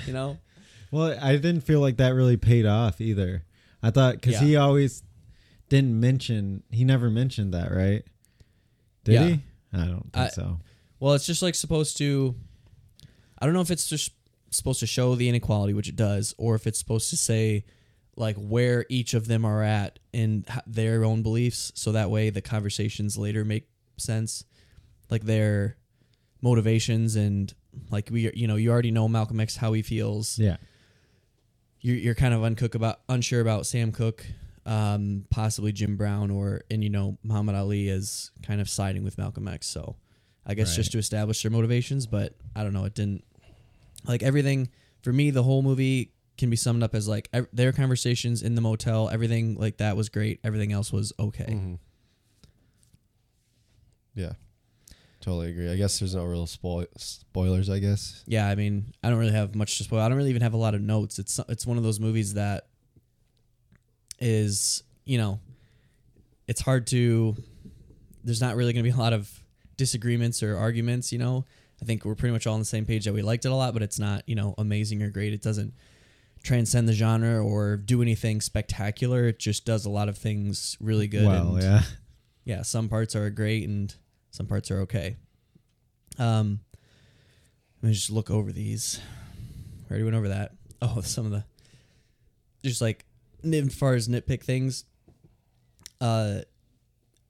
[0.08, 0.38] You know,
[0.92, 3.44] Well, I didn't feel like that really paid off either.
[3.82, 4.42] I thought because Yeah.
[4.48, 5.04] he always
[5.70, 6.64] didn't mention.
[6.72, 8.04] He never mentioned that, right?
[9.04, 9.28] Did Yeah.
[9.28, 9.40] he?
[9.74, 10.60] I don't think I- so.
[11.04, 12.34] Well, it's just like supposed to.
[13.38, 14.14] I don't know if it's just
[14.52, 17.66] supposed to show the inequality, which it does, or if it's supposed to say
[18.16, 22.40] like where each of them are at in their own beliefs, so that way the
[22.40, 24.46] conversations later make sense,
[25.10, 25.76] like their
[26.42, 27.54] motivations and
[27.92, 30.40] like we, you know, you already know Malcolm X how he feels.
[30.40, 30.56] Yeah.
[31.82, 34.26] You're you're kind of uncook about unsure about Sam Cooke,
[34.66, 39.18] um, possibly Jim Brown, or and you know Muhammad Ali is kind of siding with
[39.18, 39.68] Malcolm X.
[39.68, 39.98] So
[40.46, 40.76] I guess Right.
[40.76, 42.84] just to establish their motivations, but I don't know.
[42.86, 43.24] It didn't
[44.06, 44.70] like everything
[45.02, 45.30] for me.
[45.32, 49.10] The whole movie can be summed up as like ev- their conversations in the motel.
[49.10, 50.40] Everything like that was great.
[50.44, 51.46] Everything else was okay.
[51.46, 51.80] Mhm.
[54.16, 54.34] Yeah,
[55.22, 55.72] totally agree.
[55.72, 57.70] I guess there's no real spoil- spoilers.
[57.70, 58.24] I guess.
[58.28, 60.02] Yeah, I mean, I don't really have much to spoil.
[60.02, 61.18] I don't really even have a lot of notes.
[61.20, 62.68] It's it's one of those movies that
[64.20, 65.40] is, you know,
[66.48, 67.36] it's hard to.
[68.24, 69.43] There's not really going to be a lot of
[69.78, 71.12] disagreements or arguments.
[71.12, 71.46] You know,
[71.82, 73.56] I think we're pretty much all on the same page that we liked it a
[73.56, 75.34] lot, but it's not you know amazing or great.
[75.34, 75.74] It doesn't
[76.44, 79.26] transcend the genre or do anything spectacular.
[79.26, 81.26] It just does a lot of things really good.
[81.26, 81.82] well, and yeah.
[82.44, 83.94] yeah, some parts are great and
[84.32, 85.18] some parts are okay.
[86.20, 86.60] Um,
[87.82, 89.00] let me just look over these.
[89.84, 90.52] We already went over that.
[90.86, 91.46] Oh, some of the
[92.62, 93.06] just like
[93.46, 94.84] as far as nitpick things.
[96.02, 96.40] Uh,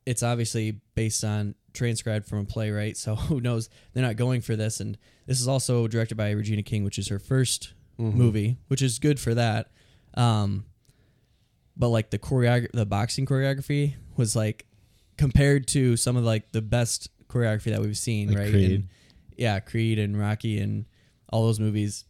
[0.08, 3.70] it's obviously based on transcribed from a playwright, so who knows?
[3.94, 7.08] They're not going for this, and this is also directed by Regina King, which is
[7.10, 8.18] her 1st Mm-hmm.
[8.18, 9.70] movie, which is good for that.
[10.16, 10.66] Um,
[11.78, 14.66] but like the choreography, the boxing choreography was like
[15.16, 18.50] compared to some of like the best choreography that we've seen, Like right?
[18.52, 18.72] Creed.
[18.72, 18.88] And,
[19.38, 20.86] yeah, Creed and Rocky and
[21.32, 22.06] all those movies.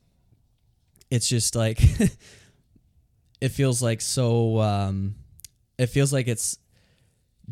[1.12, 1.82] It's just like
[3.42, 4.60] it feels like so.
[4.62, 5.16] Um,
[5.78, 6.58] it feels like it's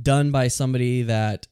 [0.01, 1.47] done by somebody that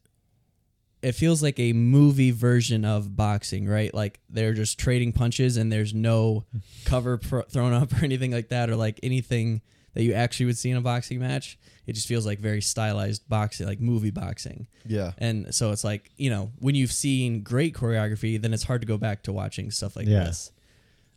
[1.01, 3.93] it feels like a movie version of boxing, right?
[3.93, 6.45] Like they're just trading punches and there's no
[6.85, 9.61] cover pro- thrown up or anything like that, or like anything
[9.93, 11.57] that you actually would see in a boxing match.
[11.87, 14.67] It just feels like very stylized boxing, like movie boxing.
[14.85, 15.13] Yeah.
[15.17, 18.87] And so it's like, you know, when you've seen great choreography, then it's hard to
[18.87, 20.25] go back to watching stuff like Yeah.
[20.25, 20.51] this.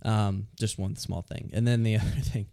[0.05, 1.51] Um, just one small thing.
[1.53, 2.47] And then the other thing,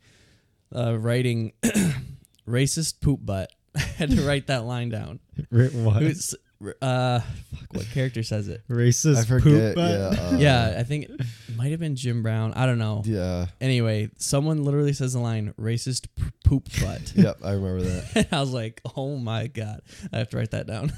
[0.76, 1.54] uh, writing
[2.48, 3.52] racist poop butt.
[3.76, 5.20] I had to write that line down.
[5.50, 6.02] What?
[6.02, 6.36] Who's,
[6.82, 8.62] uh, fuck, what character says it?
[8.70, 9.90] Racist I poop butt?
[9.90, 10.22] Yeah.
[10.22, 11.22] uh, yeah, I think it
[11.56, 12.54] might have been Jim Brown.
[12.54, 13.02] I don't know.
[13.06, 13.48] Yeah.
[13.62, 17.40] Anyway, someone literally says the line "racist p- poop butt." Yep.
[17.44, 18.12] I remember that.
[18.16, 20.92] and I was like, "Oh my god!" I have to write that down.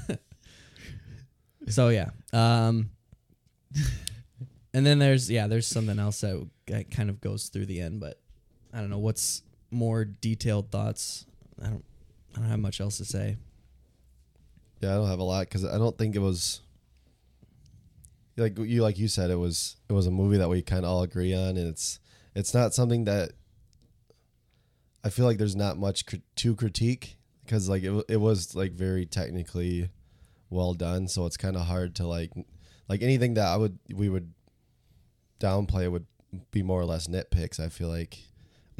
[1.68, 2.90] so yeah, um,
[4.74, 8.00] and then there's yeah, there's something else that that kind of goes through the end,
[8.00, 8.20] but
[8.72, 11.24] I don't know what's more detailed thoughts.
[11.60, 11.84] I don't,
[12.34, 13.36] I don't have much else to say.
[14.82, 16.60] Yeah, I don't have a lot because I don't think it was
[18.36, 20.90] like you like you said it was it was a movie that we kind of
[20.90, 22.00] all agree on, and it's
[22.34, 23.32] it's not something that
[25.04, 28.72] I feel like there's not much cr- to critique because like it it was like
[28.72, 29.90] very technically
[30.50, 32.32] well done, so it's kind of hard to like
[32.88, 34.32] like anything that I would we would
[35.38, 36.06] downplay would
[36.50, 37.60] be more or less nitpicks.
[37.60, 38.18] I feel like,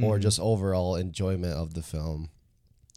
[0.02, 0.22] or Mhm.
[0.22, 2.30] just overall enjoyment of the film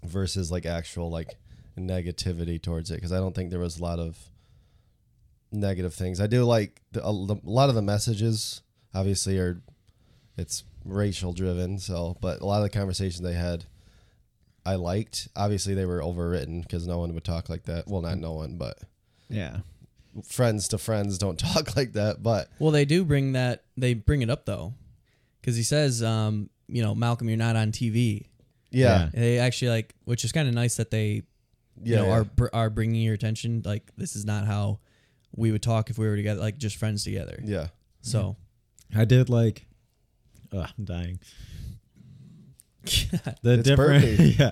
[0.04, 1.36] versus like actual like
[1.78, 4.18] negativity towards it because I don't think there was a lot of
[5.52, 6.20] negative things.
[6.20, 8.62] I do like the, a, the- a lot of the messages.
[8.94, 9.62] Obviously, are
[10.38, 11.80] it's racial driven.
[11.80, 13.66] So, but a lot of the conversations they had,
[14.66, 15.28] I liked.
[15.36, 17.88] Obviously, they were overwritten because no one would talk like that.
[17.88, 18.80] Well, not no one, but
[19.30, 19.58] Yeah.
[20.28, 22.24] friends to friends don't talk like that.
[22.24, 23.64] But Well, they do bring that.
[23.78, 24.74] They bring it up though,
[25.42, 28.26] because he says, um, you know, Malcolm, you're not on TV.
[28.72, 31.24] yeah, They actually like, which is kind of nice that they,
[31.84, 32.24] you yeah, know, yeah.
[32.46, 33.62] are are bringing your attention.
[33.66, 34.80] Like, this is not how
[35.36, 37.40] we would talk if we were together, like just friends together.
[37.44, 37.68] yeah.
[38.02, 38.36] So,
[38.96, 39.66] I did like.
[40.54, 41.20] Ugh, I'm dying.
[43.42, 44.40] The It's different, perfect.
[44.40, 44.52] yeah,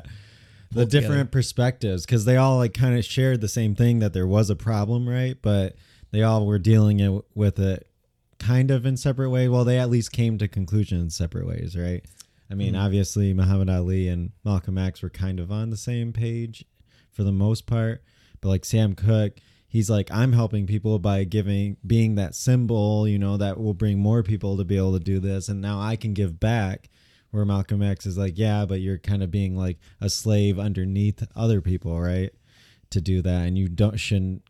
[0.72, 1.30] the Pulled different together.
[1.30, 4.56] perspectives because they all like kind of shared the same thing that there was a
[4.56, 5.38] problem, right?
[5.42, 5.76] But
[6.12, 7.88] they all were dealing it with it
[8.40, 9.50] kind of in separate ways.
[9.50, 12.04] Well, they at least came to conclusions in separate ways, right?
[12.50, 12.84] I mean, Mhm.
[12.84, 16.66] obviously Muhammad Ali and Malcolm X were kind of on the same page
[17.14, 18.04] for the most part,
[18.42, 19.34] but like Sam Cooke,
[19.68, 24.00] he's like I'm helping people by giving being that symbol, you know, that will bring
[24.00, 26.90] more people to be able to do this and now I can give back
[27.34, 31.24] where Malcolm X is like, yeah, but you're kind of being like a slave underneath
[31.36, 32.32] other people, right?
[32.92, 34.44] To do that, and you don't shouldn't.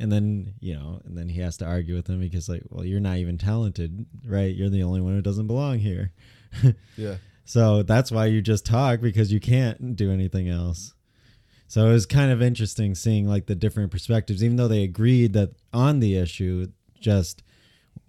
[0.00, 2.84] And then you know, and then he has to argue with him because like, well,
[2.84, 4.52] you're not even talented, right?
[4.52, 6.12] You're the only one who doesn't belong here.
[6.96, 7.16] Yeah.
[7.44, 10.93] So that's why you just talk because you can't do anything else.
[11.66, 15.32] So it was kind of interesting seeing like the different perspectives, even though they agreed
[15.32, 16.68] that on the issue,
[17.00, 17.42] just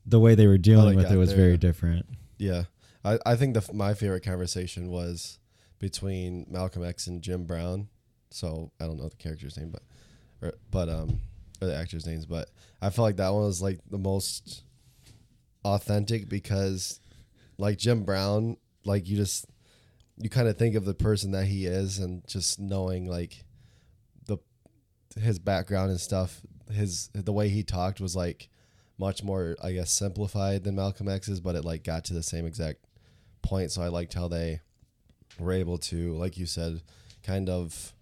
[0.05, 2.05] the way they were dealing they with it was there, very different.
[2.37, 2.63] Yeah,
[3.03, 5.39] I, I think the my favorite conversation was
[5.79, 7.87] between Malcolm X and Jim Brown.
[8.29, 9.83] So I don't know the character's name, but
[10.41, 11.21] or, but um
[11.61, 12.49] or the actors' names, but
[12.81, 14.63] I felt like that one was like the most
[15.63, 16.99] authentic because
[17.57, 19.45] like Jim Brown, like you just
[20.17, 23.44] you kind of think of the person that he is and just knowing like
[25.19, 28.49] his background and stuff, his the way he talked was like
[28.97, 32.45] much more I guess simplified than Malcolm X's, but it like got to the same
[32.45, 32.79] exact
[33.41, 33.71] point.
[33.71, 34.61] So I liked how they
[35.39, 36.81] were able to, like you said,
[37.23, 37.93] kind of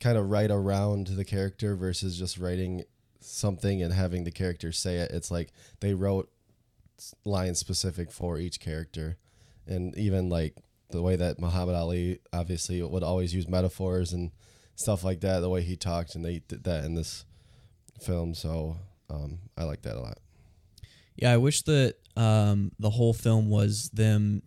[0.00, 2.84] kind of write around the character versus just writing
[3.20, 5.10] something and having the character say it.
[5.10, 6.30] It's like they wrote
[7.24, 9.18] lines specific for each character,
[9.66, 10.56] and even like
[10.90, 14.30] the way that Muhammad Ali obviously would always use metaphors and
[14.76, 15.40] stuff like that.
[15.40, 17.24] The way he talked, and they did that in this
[18.00, 18.34] film.
[18.34, 18.76] So
[19.10, 20.18] um, I like that a lot.
[21.16, 24.42] Yeah, I wish that um, the whole film was them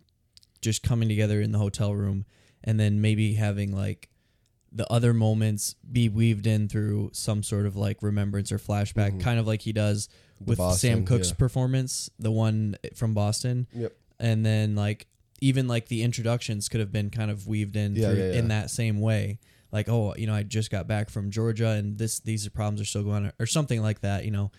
[0.60, 2.24] just coming together in the hotel room
[2.64, 4.10] and then maybe having like
[4.72, 9.20] the other moments be weaved in through some sort of like remembrance or flashback, Mhm.
[9.20, 10.08] kind of like he does
[10.44, 11.34] with Sam Cooke's yeah.
[11.36, 13.66] performance, the one from Boston.
[13.74, 13.92] Yep.
[14.20, 15.06] And then like
[15.40, 18.32] even like the introductions could have been kind of weaved in Yeah, through, yeah.
[18.38, 19.38] in that same way.
[19.70, 22.84] Like, oh, you know, I just got back from Georgia and this these problems are
[22.84, 24.50] still going on or something like that, you know.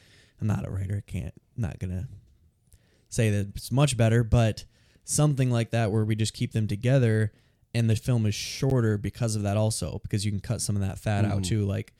[0.42, 2.08] I'm not a writer, I can't not gonna
[3.10, 4.64] say that it's much better, but
[5.04, 7.34] something like that where we just keep them together
[7.74, 10.82] and the film is shorter because of that also because you can cut some of
[10.84, 11.46] that fat out Mhm.
[11.46, 11.94] too like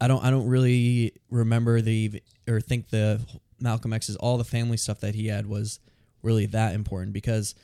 [0.00, 3.20] I don't I don't really remember the or think the
[3.60, 5.80] Malcolm X's all the family stuff that he had was
[6.22, 7.54] really that important because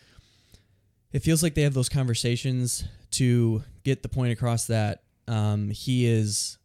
[1.17, 6.07] it feels like they have those conversations to get the point across that um, he
[6.07, 6.59] is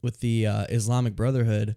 [0.00, 1.74] with the uh, Islamic Brotherhood.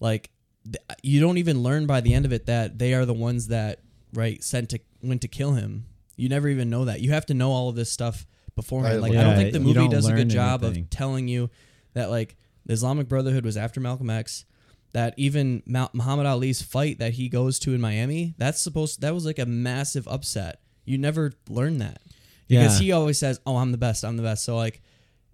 [0.00, 0.30] Like
[0.64, 3.46] th- you don't even learn by the end of it that they are the ones
[3.46, 3.78] that
[4.12, 5.86] right sent to went to kill him.
[6.16, 7.00] You never even know that.
[7.00, 8.96] You have to know all of this stuff beforehand.
[8.96, 10.82] I- like i don't think the movie does a good job anything.
[10.84, 11.48] of telling you
[11.94, 14.44] that like the islamic brotherhood was after malcolm x
[14.92, 19.24] that even muhammad ali's fight that he goes to in miami that's supposed that was
[19.24, 22.00] like a massive upset you never learn that
[22.48, 22.84] because Yeah.
[22.84, 24.82] he always says oh i'm the best i'm the best so like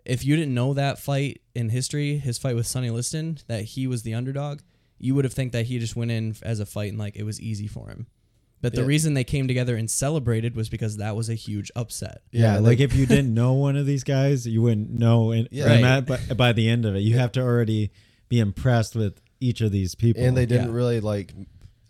[0.05, 3.87] if you didn't know that fight in history, his fight with Sonny Liston, that he
[3.87, 4.61] was the underdog,
[4.99, 7.25] you would have think that he just went in as a fight and like it
[7.25, 8.07] was easy for him.
[8.63, 8.87] But the Yeah.
[8.87, 12.23] reason they came together and celebrated was because that was a huge upset.
[12.33, 15.31] Yeah, Yeah, like, like- if you didn't know one of these guys, you wouldn't know.
[15.33, 15.71] And Yeah.
[15.73, 16.29] and Right.
[16.29, 17.91] by, by the end of it, you have to already
[18.31, 20.25] be impressed with each of these people.
[20.25, 20.75] And they didn't Yeah.
[20.75, 21.35] really like.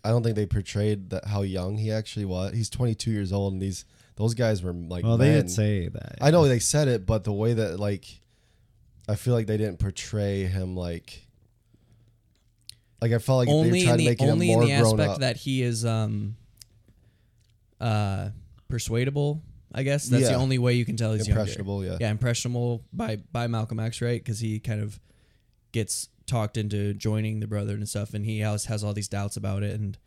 [0.03, 2.53] I don't think they portrayed that how young he actually was.
[2.53, 3.85] He's 22 years old, and these
[4.15, 5.03] those guys were like.
[5.03, 5.41] well, they men.
[5.41, 6.17] did say that.
[6.21, 8.05] I know they said it, but the way that like,
[9.07, 11.25] I feel like they didn't portray him like.
[13.01, 14.59] Like I felt like they were only trying in to the make him only in
[14.59, 15.19] the grown aspect up.
[15.19, 16.35] that he is um
[17.79, 18.29] uh
[18.67, 19.41] persuadable.
[19.73, 21.39] I guess that's the only way you can tell he's younger.
[21.39, 21.85] impressionable.
[21.85, 21.97] Yeah.
[22.01, 24.21] yeah, impressionable by by Malcolm X, right?
[24.21, 24.99] Because he kind of
[25.71, 29.35] gets talked into joining the brother and stuff, and he has has all these doubts
[29.35, 29.77] about it.
[29.79, 29.97] And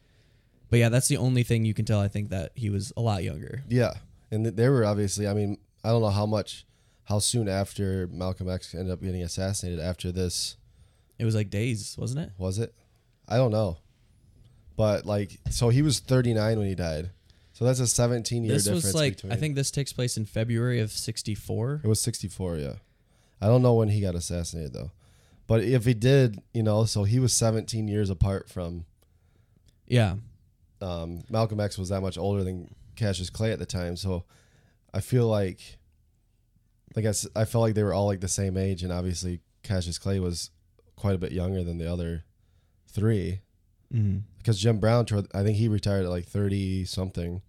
[0.71, 2.01] but yeah, that's the only thing you can tell.
[2.01, 3.63] I think that he was a lot younger.
[3.69, 3.93] Yeah,
[4.31, 5.29] and th- they were obviously.
[5.29, 6.65] I mean, I don't know how much,
[7.05, 9.81] how soon after Malcolm X ended up getting assassinated.
[9.81, 10.57] After this,
[11.19, 12.31] It was like days, wasn't it?
[12.39, 12.73] was it?
[13.29, 13.77] I don't know,
[14.77, 17.11] but like, so he was 39 when he died.
[17.55, 18.85] So that's a 17 year This difference.
[18.87, 21.83] was like between, I think this takes place in February of '64.
[21.85, 22.57] it was 64.
[22.57, 22.73] Yeah,
[23.41, 24.91] I don't know when he got assassinated though,
[25.53, 28.87] but if he did, you know, so he was 17 years apart from
[29.87, 30.15] Yeah,
[30.81, 34.25] um, Malcolm X was that much older than Cassius Clay at the time, so
[34.95, 35.77] I feel like,
[36.97, 39.99] like I, I felt like they were all like the same age, and obviously Cassius
[39.99, 40.49] Clay was
[40.97, 42.25] quite a bit younger than the other
[42.89, 43.43] three.
[43.93, 44.21] Mm-hmm.
[44.39, 47.43] because Jim Brown, I think he retired at like thirty something,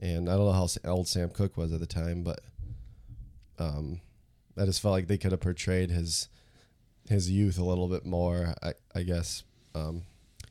[0.00, 2.40] and I don't know how old Sam Cooke was at the time, but
[3.58, 4.00] um,
[4.56, 6.30] I just felt like they could have portrayed his
[7.08, 8.54] his youth a little bit more.
[8.62, 9.44] I I guess.
[9.74, 10.02] Um,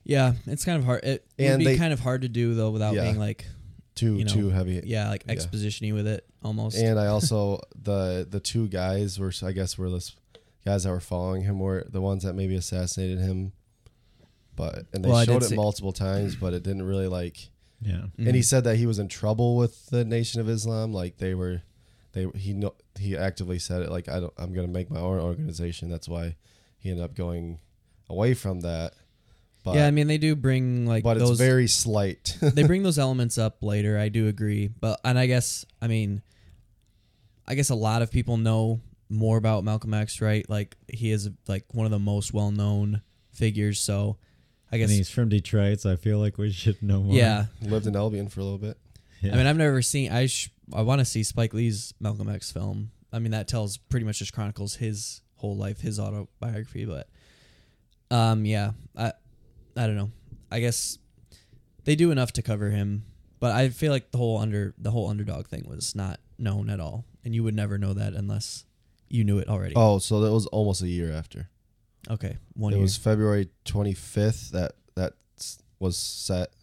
[0.04, 0.34] yeah.
[0.48, 1.04] It's kind of hard.
[1.04, 3.04] It would be they- kind of hard to do though without Yeah.
[3.04, 3.46] being like
[3.96, 4.82] too You know, too heavy.
[4.86, 5.36] yeah, like Yeah.
[5.36, 6.78] expositiony with it almost.
[6.78, 10.10] And I also the the two guys were I guess were the
[10.66, 13.52] guys that were following him were the ones that maybe assassinated him.
[14.56, 17.50] But and they Well, showed it see- multiple times, but it didn't really like.
[17.82, 18.06] yeah.
[18.18, 18.46] And he Mhm.
[18.46, 20.94] said that he was in trouble with the Nation of Islam.
[20.94, 21.62] Like they were,
[22.14, 23.90] they he no he actively said it.
[23.90, 25.90] Like I don't I'm gonna make my own organization.
[25.90, 26.36] That's why
[26.78, 27.60] he ended up going
[28.10, 28.94] away from that.
[29.64, 32.38] But yeah, I mean they do bring like but those it's very slight.
[32.42, 33.98] they bring those elements up later.
[33.98, 36.22] I do agree, but and I guess I mean,
[37.48, 40.50] I guess a lot of people know more about Malcolm X, right?
[40.50, 43.80] Like he is like one of the most well known figures.
[43.80, 44.18] So
[44.72, 47.16] I And guess he's from Detroit, so I feel like we should know more.
[47.16, 47.46] yeah.
[47.62, 48.78] Lived in Albion for a little bit.
[49.22, 49.34] Yeah.
[49.34, 50.12] I mean, I've never seen.
[50.12, 52.92] I sh- I want to see Spike Lee's Malcolm X film.
[53.14, 56.86] I mean, that tells pretty much just chronicles his whole life, his autobiography.
[56.86, 57.08] But
[58.10, 59.14] um, yeah, I
[59.76, 60.12] I don't know.
[60.52, 60.98] I guess
[61.84, 63.06] they do enough to cover him,
[63.40, 66.80] but I feel like the whole under the whole underdog thing was not known at
[66.80, 68.66] all, and you would never know that unless
[69.10, 69.74] you knew it already.
[69.76, 71.50] Oh, so that was almost a year after.
[72.10, 72.82] okay, one it year.
[72.82, 75.14] was February 25th that that
[75.80, 76.54] was set,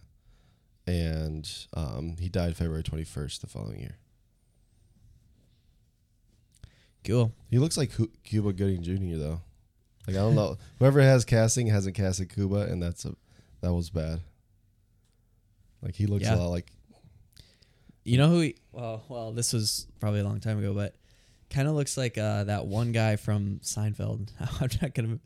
[0.88, 3.98] and um, he died February 21st the following year.
[7.05, 7.33] cool.
[7.51, 9.18] He looks like Cu- Cuba Gooding Jr.
[9.18, 9.40] though.
[10.07, 13.14] Like I don't know, whoever has casting hasn't casted Cuba, and that's a
[13.61, 14.20] that was bad.
[15.83, 16.35] Like he looks Yeah.
[16.35, 16.70] a lot like
[18.05, 18.40] You know who?
[18.40, 20.94] He, well, well, this was probably a long time ago, but
[21.51, 24.31] kind of looks like uh, that one guy from Seinfeld.
[24.61, 25.18] I'm not gonna.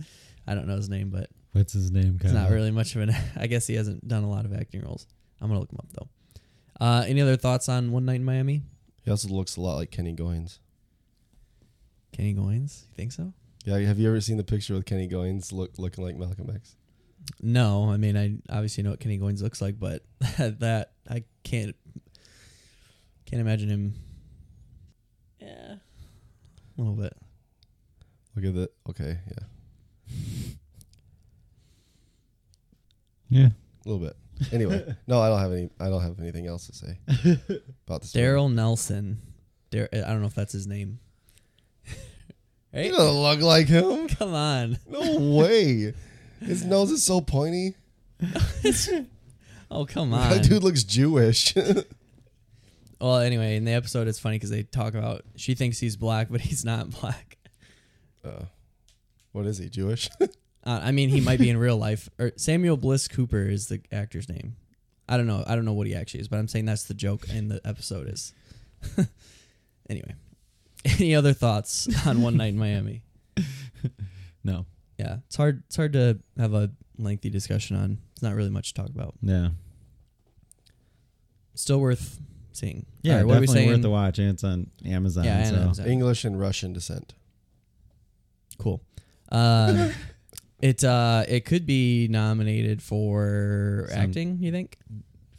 [0.46, 2.18] I don't know his name, but What's his name?
[2.20, 2.55] it's not Kyle?
[2.55, 3.14] really much of an.
[3.37, 5.07] I guess he hasn't done a lot of acting roles.
[5.42, 6.09] I'm gonna look him up though.
[6.81, 8.62] Uh, any other thoughts on One Night in Miami?
[9.05, 10.59] He also looks a lot like Kenny Goins.
[12.12, 12.85] Kenny Goins?
[12.88, 13.33] You think so?
[13.64, 16.76] Yeah, have you ever seen the picture with Kenny Goins look looking like Malcolm X?
[17.40, 20.02] No, I mean I obviously know what Kenny Goins looks like, but
[20.38, 21.74] that I can't
[23.26, 23.94] can't imagine him.
[25.40, 25.81] Yeah, a
[26.81, 27.16] little bit.
[28.37, 28.70] Look at that.
[28.90, 30.14] Okay, yeah,
[33.28, 33.46] Yeah.
[33.85, 34.16] a little bit.
[34.50, 35.68] Anyway, no, I don't have any.
[35.78, 36.98] I don't have anything else to say
[37.87, 38.14] about this.
[38.14, 38.26] movie.
[38.26, 39.20] Daryl Nelson.
[39.70, 40.98] Dar- I don't know if that's his name.
[42.74, 42.90] He right?
[42.90, 44.09] doesn't look like him.
[44.18, 44.78] Come on.
[44.88, 45.92] No way.
[46.40, 47.74] His nose is so pointy.
[49.74, 50.28] Oh, come on.
[50.28, 51.55] That dude looks Jewish.
[53.00, 56.28] Well, anyway, in the episode, it's funny because they talk about she thinks he's black,
[56.31, 57.38] but he's not black.
[58.22, 58.44] uh,
[59.33, 59.70] what is he?
[59.70, 60.11] Jewish?
[60.64, 62.09] Uh, I mean, he might be in real life.
[62.18, 64.57] Or Samuel Bliss Cooper is the actor's name.
[65.09, 65.42] I don't know.
[65.46, 67.61] I don't know what he actually is, but I'm saying that's the joke in the
[67.64, 68.33] episode is.
[69.90, 70.14] anyway,
[70.85, 73.03] any other thoughts on One Night in Miami?
[74.44, 74.66] No.
[74.98, 75.62] Yeah, it's hard.
[75.66, 77.98] It's hard to have a lengthy discussion on.
[78.12, 79.14] It's not really much to talk about.
[79.22, 79.51] Yeah.
[81.55, 82.18] Still worth
[82.53, 82.87] seeing.
[83.03, 84.18] Yeah, All right, what are we definitely worth the watch.
[84.18, 85.25] And it's on Amazon.
[85.25, 85.55] Yeah, so.
[85.55, 85.87] and Amazon.
[85.87, 87.14] English and Russian descent.
[88.59, 88.83] Cool.
[89.31, 89.90] Uh,
[90.62, 94.38] it uh, it could be nominated for Some- acting.
[94.40, 94.79] You think?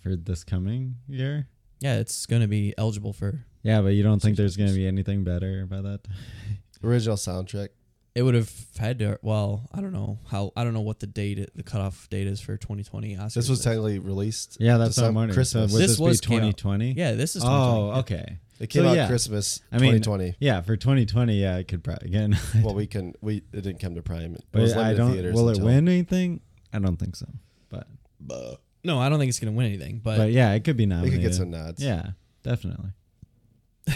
[0.03, 1.47] for this coming year.
[1.79, 3.45] Yeah, it's going to be eligible for.
[3.63, 6.01] Yeah, but you don't think there's going to be anything better by that?
[6.83, 7.69] Original soundtrack.
[8.15, 9.17] It would have had to.
[9.23, 10.51] Well, I don't know how.
[10.55, 13.33] I don't know what the date, the cutoff date is for 2020 Oscars.
[13.33, 13.65] This was is.
[13.65, 14.57] technically released.
[14.59, 15.35] Yeah, that's what I'm December- wondering.
[15.35, 15.71] Christmas.
[15.71, 16.93] So would This this, was be came out- 2020?
[16.93, 17.43] Yeah, this is.
[17.43, 17.99] Oh, 2020.
[18.01, 18.37] okay.
[18.59, 19.07] It came So, out yeah.
[19.07, 20.35] Christmas I mean, 2020.
[20.39, 22.37] Yeah, for 2020, yeah, it could probably again.
[22.63, 23.13] well, we can.
[23.21, 24.35] We it didn't come to Prime.
[24.35, 25.13] It was but I don't.
[25.13, 26.41] theaters Will it win anything?
[26.71, 27.25] I don't think so.
[27.69, 27.87] But
[28.85, 30.01] No, I don't think it's going to win anything.
[30.03, 31.19] But, but yeah, it could be They nominated.
[31.19, 31.83] could get some nods.
[31.83, 32.11] Yeah,
[32.43, 32.91] definitely.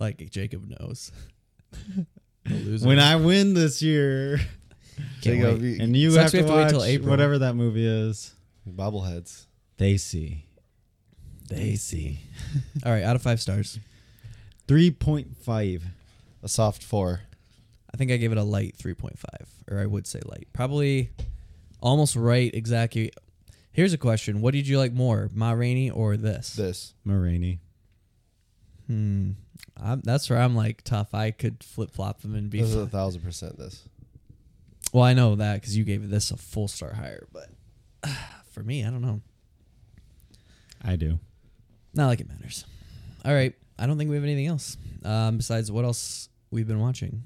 [0.00, 1.12] like Jacob knows.
[2.50, 2.86] The.
[2.86, 4.38] When I win this year,
[5.22, 5.80] Can't Jacob, wait.
[5.80, 7.10] and you Sucks have we to have to wait watch till April.
[7.10, 8.34] whatever that movie is,
[8.68, 9.46] bobbleheads.
[9.78, 10.46] they see
[11.48, 12.20] they see.
[12.86, 13.78] All right, out of five stars.
[14.68, 15.84] three point five.
[16.42, 17.22] A soft four.
[17.92, 19.14] I think I gave it a light 3.5,
[19.68, 20.46] or I would say light.
[20.52, 21.10] Probably
[21.80, 23.10] almost right exactly.
[23.72, 26.54] Here's a question: What did you like more, Ma Rainey or this?
[26.54, 26.94] This.
[27.04, 27.58] Ma Rainey.
[28.86, 29.32] Hmm.
[29.82, 31.14] I'm, that's where I'm like tough.
[31.14, 32.60] I could flip flop them and be.
[32.60, 33.58] This is a thousand percent.
[33.58, 33.88] This.
[34.92, 37.48] Well, I know that because you gave this a full star higher, but
[38.50, 39.20] for me, I don't know.
[40.82, 41.18] I do.
[41.94, 42.64] Not like it matters.
[43.24, 46.80] All right, I don't think we have anything else um, besides what else we've been
[46.80, 47.22] watching,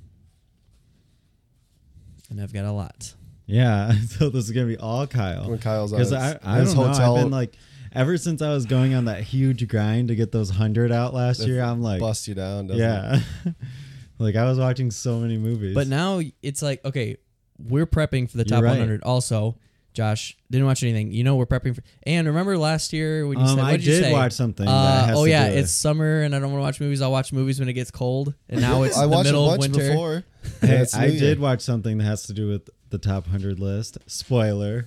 [2.30, 3.14] and I've got a lot.
[3.46, 5.48] Yeah, so this is gonna be all Kyle.
[5.48, 6.92] When Kyle's on Because his, I, I his don't know.
[6.92, 7.56] hotel, I've been like,
[7.94, 11.40] ever since I was going on that huge grind to get those hundred out last
[11.40, 12.66] They year, I'm like, bust you down.
[12.66, 12.84] doesn't it?
[12.84, 13.52] yeah,
[14.18, 15.74] like I was watching so many movies.
[15.74, 17.16] But now it's like, okay,
[17.58, 18.70] we're prepping for the top right.
[18.70, 19.02] 100.
[19.02, 19.56] Also,
[19.92, 21.12] Josh didn't watch anything.
[21.12, 21.82] You know, we're prepping for.
[22.02, 24.12] And remember last year when you um, said, I what did you say?
[24.12, 24.66] watch something.
[24.66, 26.64] Uh, that has oh to yeah, do with- it's summer and I don't want to
[26.64, 27.00] watch movies.
[27.00, 28.34] I'll watch movies when it gets cold.
[28.48, 29.88] And now it's I the watched middle a of winter.
[29.90, 30.24] before.
[30.60, 33.98] Hey, I did watch something that has to do with the top hundred list.
[34.06, 34.86] Spoiler,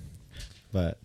[0.74, 1.00] but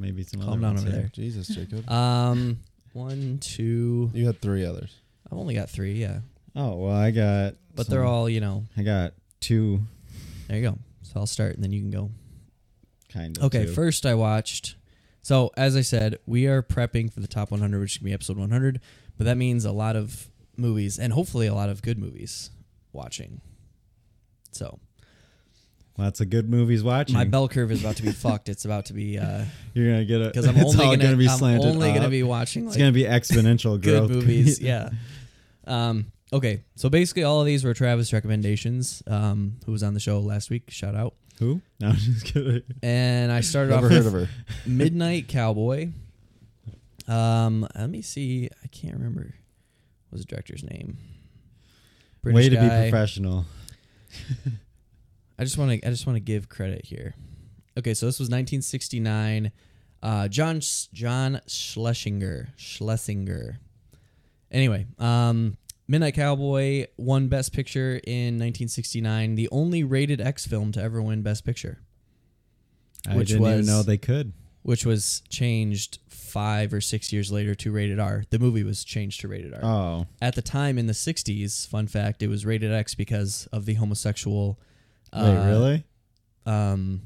[0.00, 1.00] maybe some Calm other down ones over here.
[1.02, 1.10] there.
[1.12, 1.88] Jesus, Jacob.
[1.90, 2.58] Um,
[2.92, 4.10] one, two.
[4.14, 4.92] you had three others.
[5.30, 5.92] I've only got three.
[5.92, 6.20] Yeah,
[6.56, 7.54] Oh well, I got.
[7.76, 8.64] but they're some- all you know.
[8.76, 9.82] I got two,
[10.48, 10.78] There you go.
[11.02, 12.10] So I'll start and then you can go.
[13.12, 13.44] kind of.
[13.44, 13.72] Okay, two.
[13.72, 14.74] first I watched.
[15.22, 18.12] So as I said, we are prepping for the top 100, which is gonna be
[18.14, 18.80] episode 100.
[19.18, 22.50] But that means a lot of movies and hopefully a lot of good movies
[22.92, 23.40] watching.
[24.52, 24.78] So
[25.98, 27.14] lots of good movies watching.
[27.14, 28.48] my bell curve is about to be fucked.
[28.48, 31.16] It's about to be uh You're gonna get it because I'm it's only all gonna,
[31.16, 31.30] be slanted.
[31.30, 34.10] I'm slanted only gonna be watching It's gonna be exponential good growth.
[34.10, 34.60] movies.
[34.60, 34.90] yeah.
[35.66, 36.12] Um.
[36.32, 36.62] Okay.
[36.76, 39.02] So basically, all of these were Travis recommendations.
[39.06, 40.70] Um, who was on the show last week?
[40.70, 41.14] Shout out.
[41.38, 41.60] Who?
[41.80, 42.62] No, I'm just kidding.
[42.82, 44.28] And I started Never off heard with of her.
[44.66, 45.88] Midnight Cowboy.
[47.08, 48.48] Um, let me see.
[48.62, 49.34] I can't remember.
[50.10, 50.98] What was the director's name?
[52.22, 53.46] Way to be professional.
[55.40, 55.86] I just want to.
[55.86, 57.14] I just want to give credit here.
[57.78, 59.50] Okay, so this was 1969.
[60.02, 60.60] Uh, John
[60.92, 63.58] John Schlesinger Schlesinger.
[64.50, 65.56] Anyway, um,
[65.88, 69.34] Midnight Cowboy won Best Picture in 1969.
[69.34, 71.80] The only rated X film to ever win Best Picture.
[73.08, 74.34] I Which didn't even know they could.
[74.62, 78.24] which was changed five or six years later to rated R.
[78.28, 79.60] The movie was changed to rated R.
[79.64, 83.64] Oh, At the time in the '60s, fun fact, it was rated X because of
[83.64, 84.58] the homosexual.
[85.14, 85.84] Wait, uh, really?
[86.46, 87.02] Um,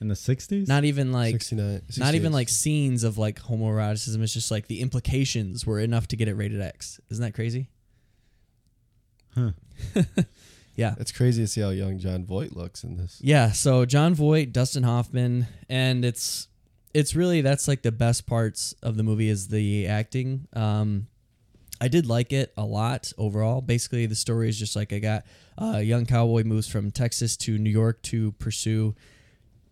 [0.00, 0.68] In the '60s?
[0.68, 4.22] not even like 69, not even like scenes of like homoeroticism.
[4.22, 7.00] It's just like the implications were enough to get it rated X.
[7.10, 7.68] Isn't that crazy?
[9.34, 9.50] Huh.
[10.76, 10.94] yeah.
[10.98, 13.18] It's crazy to see how young Jon Voight looks in this.
[13.22, 16.48] Yeah, so Jon Voight, Dustin Hoffman, and it's
[16.94, 20.48] it's really that's like the best parts of the movie is the acting.
[20.54, 21.08] Um
[21.80, 23.60] I did like it a lot overall.
[23.60, 25.24] Basically, the story is just like I got
[25.58, 28.94] a young cowboy moves from Texas to New York to pursue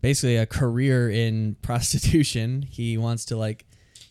[0.01, 2.63] basically a career in prostitution.
[2.63, 3.65] He wants to like,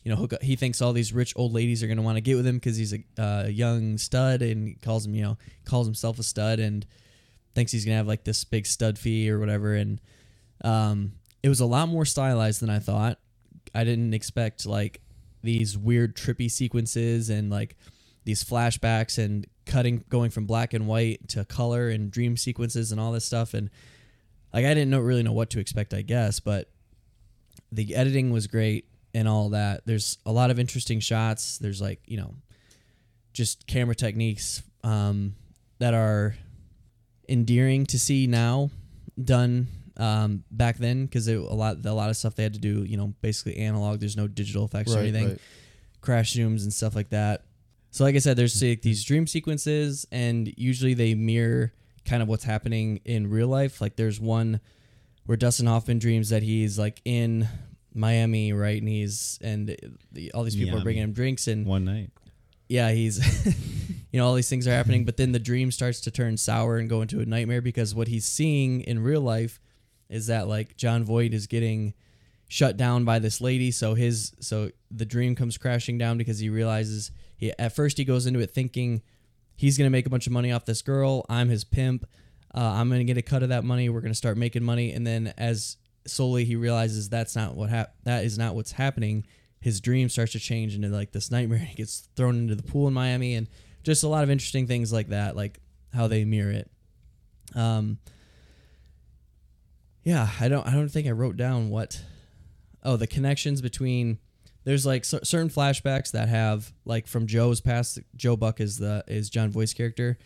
[0.03, 2.17] you know, hook up, he thinks all these rich old ladies are going to want
[2.17, 5.21] to get with him because he's a uh, young stud and he calls him, you
[5.21, 6.85] know, calls himself a stud and
[7.53, 9.75] thinks he's going to have like this big stud fee or whatever.
[9.75, 10.01] And
[10.63, 11.13] um,
[11.43, 13.19] it was a lot more stylized than I thought.
[13.75, 14.99] I didn't expect like
[15.43, 17.75] these weird trippy sequences and like
[18.23, 22.99] these flashbacks and cutting going from black and white to color and dream sequences and
[22.99, 23.53] all this stuff.
[23.53, 23.69] And
[24.53, 26.69] like I didn't know really know what to expect I guess but
[27.71, 29.81] the editing was great and all that.
[29.85, 31.57] There's a lot of interesting shots.
[31.57, 32.35] There's like you know
[33.33, 35.35] just camera techniques um,
[35.79, 36.35] that are
[37.27, 38.69] endearing to see now
[39.21, 39.67] done
[39.97, 42.97] um, back then because a lot a lot of stuff they had to do you
[42.97, 45.41] know basically analog there's no digital effects or anything right.
[46.01, 47.43] crash zooms and stuff like that.
[47.93, 51.73] So like I said, there's like these dream sequences, and usually they mirror
[52.05, 53.81] kind of what's happening in real life.
[53.81, 54.61] Like there's one
[55.27, 57.47] where Dustin Hoffman dreams that he's like in
[57.93, 59.77] Miami, right, and he's and
[60.11, 62.09] the, all these people are bringing him drinks, and One night.
[62.67, 63.19] yeah, he's
[64.11, 66.77] you know all these things are happening, but then the dream starts to turn sour
[66.77, 69.59] and go into a nightmare because what he's seeing in real life
[70.13, 71.93] is that like Jon Voight is getting
[72.47, 76.49] shut down by this lady, so his so the dream comes crashing down because he
[76.49, 79.01] realizes he at first he goes into it thinking
[79.55, 81.25] he's gonna make a bunch of money off this girl.
[81.29, 82.05] I'm his pimp.
[82.53, 83.89] Uh, I'm gonna get a cut of that money.
[83.89, 87.95] We're gonna start making money, and then as slowly he realizes that's not what hap-
[88.03, 89.25] that is not what's happening.
[89.59, 91.57] His dream starts to change into like this nightmare.
[91.59, 93.47] He gets thrown into the pool in Miami, and
[93.81, 95.59] just a lot of interesting things like that, like
[95.91, 96.69] how they mirror it.
[97.55, 97.97] Um,
[100.03, 102.01] yeah, I don't, I don't think I wrote down what.
[102.85, 104.19] Oh, the connections between
[104.65, 107.99] there's like cer- certain flashbacks that have like from Joe's past.
[108.15, 110.17] Joe Buck is the is Jon Voight's character,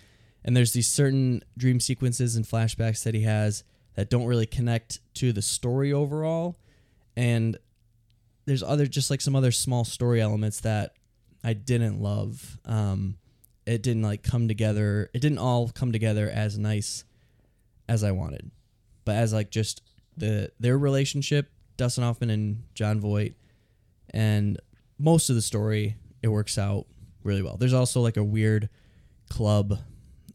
[0.43, 3.63] and there's these certain dream sequences and flashbacks that he has
[3.95, 6.57] that don't really connect to the story overall,
[7.15, 7.57] and
[8.45, 10.93] there's other just like some other small story elements that
[11.43, 12.59] I didn't love.
[12.65, 13.17] Um,
[13.65, 15.09] it didn't like come together.
[15.13, 17.03] It didn't all come together as nice
[17.89, 18.51] as I wanted,
[19.07, 19.81] but as like just
[20.17, 23.35] the their relationship, Dustin Hoffman and Jon Voight,
[24.09, 24.59] and
[24.99, 26.87] most of the story, it works out
[27.23, 27.55] really well.
[27.55, 28.67] There's also like a weird
[29.29, 29.79] club,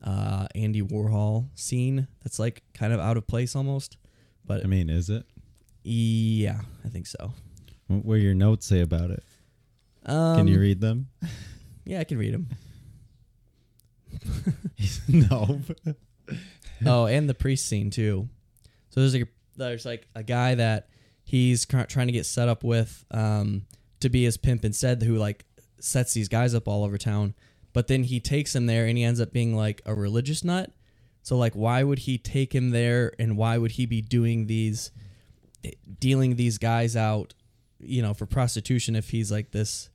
[0.03, 3.99] uh, Andy Warhol scene that's like kind of out of place almost,
[4.47, 5.27] but I mean, is it?
[5.85, 7.35] yeah, I think so.
[7.89, 9.23] What do your notes say about it?
[10.07, 11.09] Um, Can you read them?
[11.85, 12.49] Yeah, I can read them.
[15.09, 15.61] no.
[16.87, 18.31] oh, and the priest scene too.
[18.93, 20.89] So there's like a, there's like a guy that
[21.25, 23.63] he's trying to get set up with um,
[24.01, 25.45] to be his pimp instead, who like
[25.81, 27.35] sets these guys up all over town.
[27.73, 30.71] But then he takes him there, and he ends up being like a religious nut.
[31.23, 34.91] So like, why would he take him there, and why would he be doing these,
[35.99, 37.33] dealing these guys out,
[37.79, 39.89] you know, for prostitution if he's like this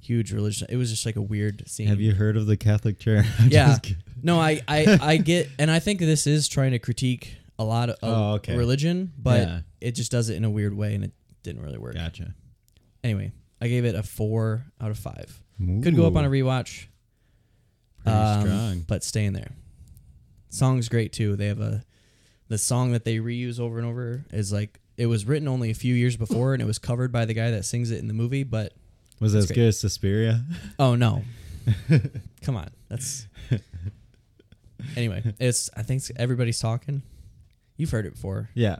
[0.00, 0.62] huge religious?
[0.68, 1.86] It was just like a weird scene.
[1.86, 3.24] Have you heard of the Catholic Chair?
[3.38, 3.78] I'm Yeah.
[4.20, 7.88] No, I, I, I get, and I think this is trying to critique a lot
[7.90, 8.56] of, Oh, okay.
[8.56, 9.60] religion, but Yeah.
[9.80, 11.94] it just does it in a weird way, and it didn't really work.
[11.94, 12.34] Gotcha.
[13.04, 15.40] Anyway, I gave it a four out of five.
[15.58, 16.86] Could go up on a rewatch,
[18.04, 18.80] Pretty um, strong.
[18.88, 19.52] but stay in there.
[20.48, 21.36] Song's great too.
[21.36, 21.84] They have a
[22.48, 25.74] the song that they reuse over and over is like it was written only a
[25.74, 28.14] few years before, and it was covered by the guy that sings it in the
[28.14, 28.42] movie.
[28.44, 28.74] But
[29.20, 29.54] Was it as great.
[29.56, 30.44] good as Suspiria?
[30.78, 31.22] oh no,
[32.42, 33.26] come on, that's
[34.96, 35.22] anyway.
[35.38, 37.02] It's I think everybody's talking.
[37.76, 38.48] You've heard it before.
[38.54, 38.76] Yeah.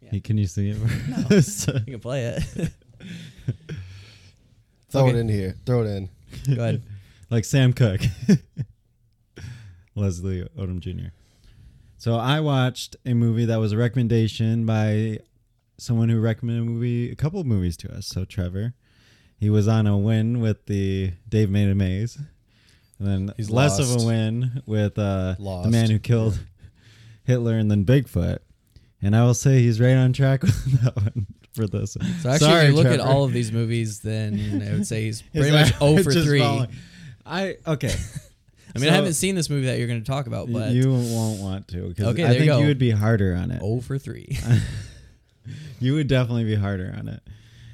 [0.00, 0.10] Yeah.
[0.12, 0.76] Hey, Can you sing it?
[1.86, 2.42] You can play it.
[4.90, 5.16] Throw Okay.
[5.16, 5.56] it in here.
[5.66, 6.08] Throw it in.
[6.54, 6.82] Go ahead.
[7.30, 8.00] like Sam Cooke,
[9.94, 11.08] Leslie Odom Jr.
[11.98, 15.20] So I watched a movie that was a recommendation by
[15.78, 18.06] someone who recommended a movie, a couple of movies to us.
[18.06, 18.74] So Trevor,
[19.36, 22.18] he was on a win with the Dave Made a Maze,
[22.98, 26.38] and then He's less of a win with uh, the man who killed
[27.24, 28.38] Hitler and then Bigfoot.
[29.02, 31.26] And I will say he's right on track with that one.
[31.52, 31.92] for this.
[31.92, 33.02] So actually, Sorry, if you look Trevor.
[33.02, 36.12] at all of these movies, then I would say he's pretty much average 0 for
[36.12, 36.38] 3.
[36.40, 36.70] falling.
[37.26, 37.94] I okay.
[38.74, 40.90] I mean, I haven't seen this movie that you're going to talk about, but you
[40.90, 42.58] won't want to because Okay, I there you think go.
[42.60, 43.60] you would be harder on it.
[43.60, 44.36] 0 for 3.
[45.80, 47.20] You would definitely be harder on it.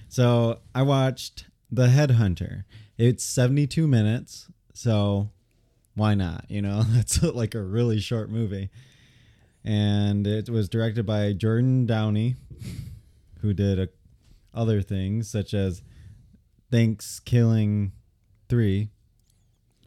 [0.09, 2.65] So I watched The Headhunter.
[2.99, 5.31] It's 72 minutes, so
[5.95, 6.45] why not?
[6.49, 8.71] You know, that's like a really short movie.
[9.65, 12.37] And it was directed by Jordan Downey,
[13.41, 13.89] who did a,
[14.55, 15.83] other things such as
[16.73, 17.91] ThanksKilling
[18.49, 18.89] 3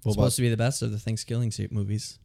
[0.05, 2.19] It's supposed to be the best of the ThanksKilling suit movies.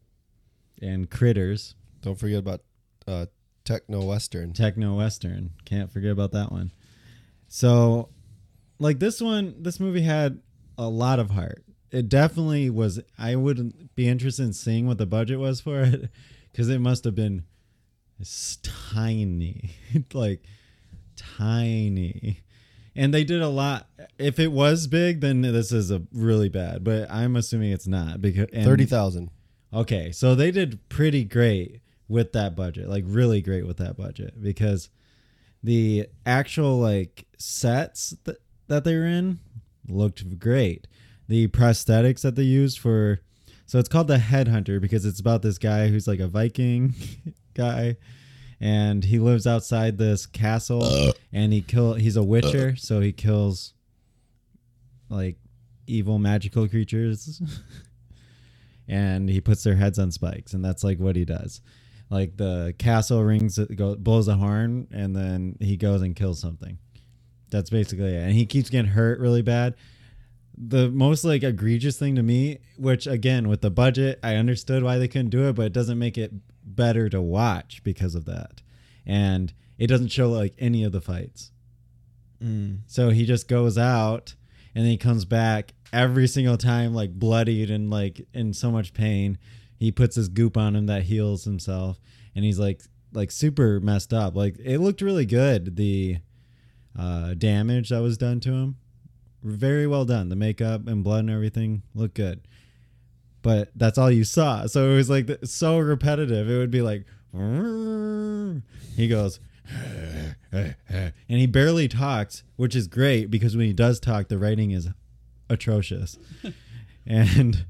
[0.82, 2.61] and Critters, Don't forget about
[3.07, 3.26] uh,
[3.64, 4.53] Techno Western.
[4.53, 5.51] Techno Western.
[5.64, 6.72] Can't forget about that one.
[7.49, 8.11] So,
[8.78, 10.40] like this one, this movie had
[10.76, 11.64] a lot of heart.
[11.90, 13.01] It definitely was.
[13.18, 16.11] I would be interested in seeing what the budget was for it
[16.53, 17.44] because it must have been
[18.62, 19.70] tiny,
[20.12, 20.42] like
[21.16, 22.40] tiny.
[22.96, 23.88] And they did a lot.
[24.18, 26.82] If it was big, then this is a really bad.
[26.82, 29.30] But I'm assuming it's not because and- Thirty thousand.
[29.72, 34.42] Okay, so they did pretty great with that budget, like really great with that budget
[34.42, 34.88] because
[35.62, 38.38] the actual like sets that,
[38.68, 39.40] that they were in
[39.88, 40.86] looked great.
[41.28, 43.20] The prosthetics that they used for
[43.69, 46.95] so it's called the Headhunter because it's about this guy who's like a Viking
[47.55, 47.97] guy
[48.61, 51.12] and he lives outside this castle uh.
[51.33, 52.77] and he kill he's a witcher, uh.
[52.77, 53.75] so he kills
[55.09, 55.37] like
[55.87, 57.41] evil magical creatures.
[58.89, 61.61] and he puts their heads on spikes, and that's like what he does.
[62.11, 66.79] Like the castle rings, go blows a horn, and then he goes and kills something.
[67.51, 68.23] That's basically it.
[68.23, 69.75] And he keeps getting hurt really bad.
[70.61, 74.98] The most like egregious thing to me, which again with the budget, I understood why
[74.98, 76.32] they couldn't do it, but it doesn't make it
[76.64, 78.62] better to watch because of that.
[79.06, 81.52] And it doesn't show like any of the fights.
[82.42, 82.80] Mm.
[82.86, 84.34] So he just goes out
[84.74, 88.92] and then he comes back every single time like bloodied and like in so much
[88.92, 89.38] pain.
[89.78, 92.00] He puts his goop on him that heals himself
[92.34, 92.82] and he's like
[93.12, 94.34] like super messed up.
[94.34, 96.18] Like it looked really good the
[96.98, 98.76] uh damage that was done to him.
[99.43, 100.28] Very well done.
[100.28, 102.41] The makeup and blood and everything looked good.
[103.43, 104.66] But that's all you saw.
[104.66, 106.51] So it was like th- so repetitive.
[106.51, 107.07] It would be like
[108.97, 109.39] he goes
[110.53, 110.74] and
[111.28, 114.89] he barely talks, which is great because when he does talk, the writing is
[115.49, 116.18] atrocious.
[117.07, 117.66] and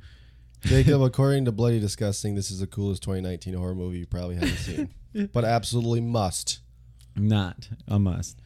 [0.62, 4.56] Jacob, according to Bloody Disgusting, this is the coolest 2019 horror movie you probably haven't
[4.56, 4.94] seen,
[5.32, 6.60] but absolutely must.
[7.16, 8.40] not a must.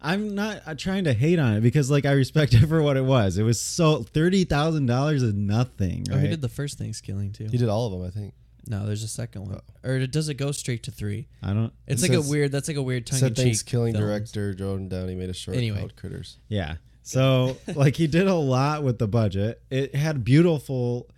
[0.00, 2.96] I'm not uh, trying to hate on it because like I respect it for what
[2.96, 3.36] it was.
[3.38, 6.04] It was so thirty thousand dollars is nothing.
[6.08, 6.16] Right?
[6.16, 7.48] Oh, he did the first ThanksKilling too.
[7.50, 8.34] He did all of them, I think.
[8.66, 9.60] No, there's a second one.
[9.82, 11.26] Or does it go straight to three?
[11.42, 11.72] I don't.
[11.86, 12.52] It's It like says- a weird.
[12.52, 13.52] That's like a weird tongue in Said cheek.
[13.54, 15.78] ThanksKilling director Jordan Downey made a short Anyway.
[15.78, 16.36] called Critters.
[16.48, 16.76] Yeah.
[17.02, 19.62] So like he did a lot with the budget.
[19.70, 21.08] It had beautiful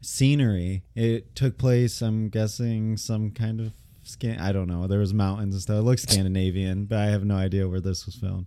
[0.00, 0.82] scenery.
[0.94, 3.72] It took place, I'm guessing, some kind of
[4.06, 4.38] scan.
[4.38, 4.86] I don't know.
[4.86, 5.78] There was mountains and stuff.
[5.78, 8.46] It looked Scandinavian, but I have no idea where this was filmed.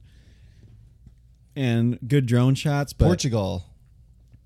[1.55, 3.65] And good drone shots, but Portugal.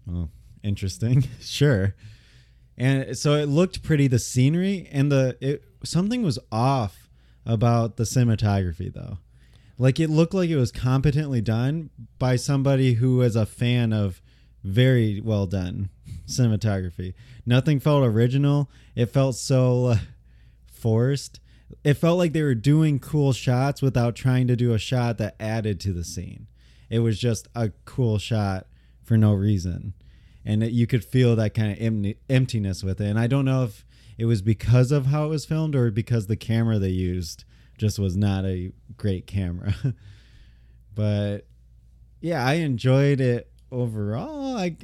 [0.10, 0.30] Oh,
[0.64, 1.26] interesting.
[1.42, 1.96] sure.
[2.78, 7.10] And so it looked pretty the scenery and the it something was off
[7.46, 9.20] about the cinematography though.
[9.78, 14.22] Like it looked like it was competently done by somebody who is a fan of
[14.64, 15.90] very well done
[16.28, 17.14] cinematography.
[17.46, 18.70] Nothing felt original.
[18.96, 19.98] It felt so uh,
[20.84, 21.40] forced.
[21.84, 25.36] It felt like they were doing cool shots without trying to do a shot that
[25.40, 26.48] added to the scene.
[26.90, 28.68] It was just a cool shot
[29.02, 29.94] for no reason.
[30.46, 33.08] And it, you could feel that kind of em- emptiness with it.
[33.08, 33.86] And I don't know if
[34.18, 37.46] it was because of how it was filmed or because the camera they used
[37.78, 39.74] just was not a great camera.
[40.94, 41.48] but
[42.20, 44.58] yeah, I enjoyed it overall.
[44.58, 44.76] I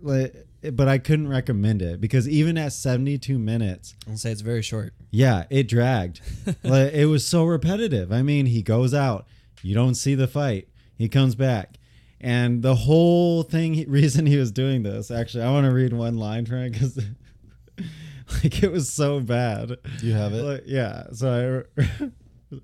[0.00, 4.62] like, but I couldn't recommend it because even at 72 minutes, I'll say it's very
[4.62, 4.92] short.
[5.10, 6.20] yeah, it dragged.
[6.64, 8.12] like, it was so repetitive.
[8.12, 9.26] I mean, he goes out,
[9.62, 11.74] you don't see the fight, he comes back.
[12.20, 16.18] And the whole thing, reason he was doing this, actually, I want to read one
[16.18, 16.96] line from it because,
[18.42, 19.76] like, it was so bad.
[20.00, 20.42] Do you have it?
[20.42, 22.10] Like, yeah, so I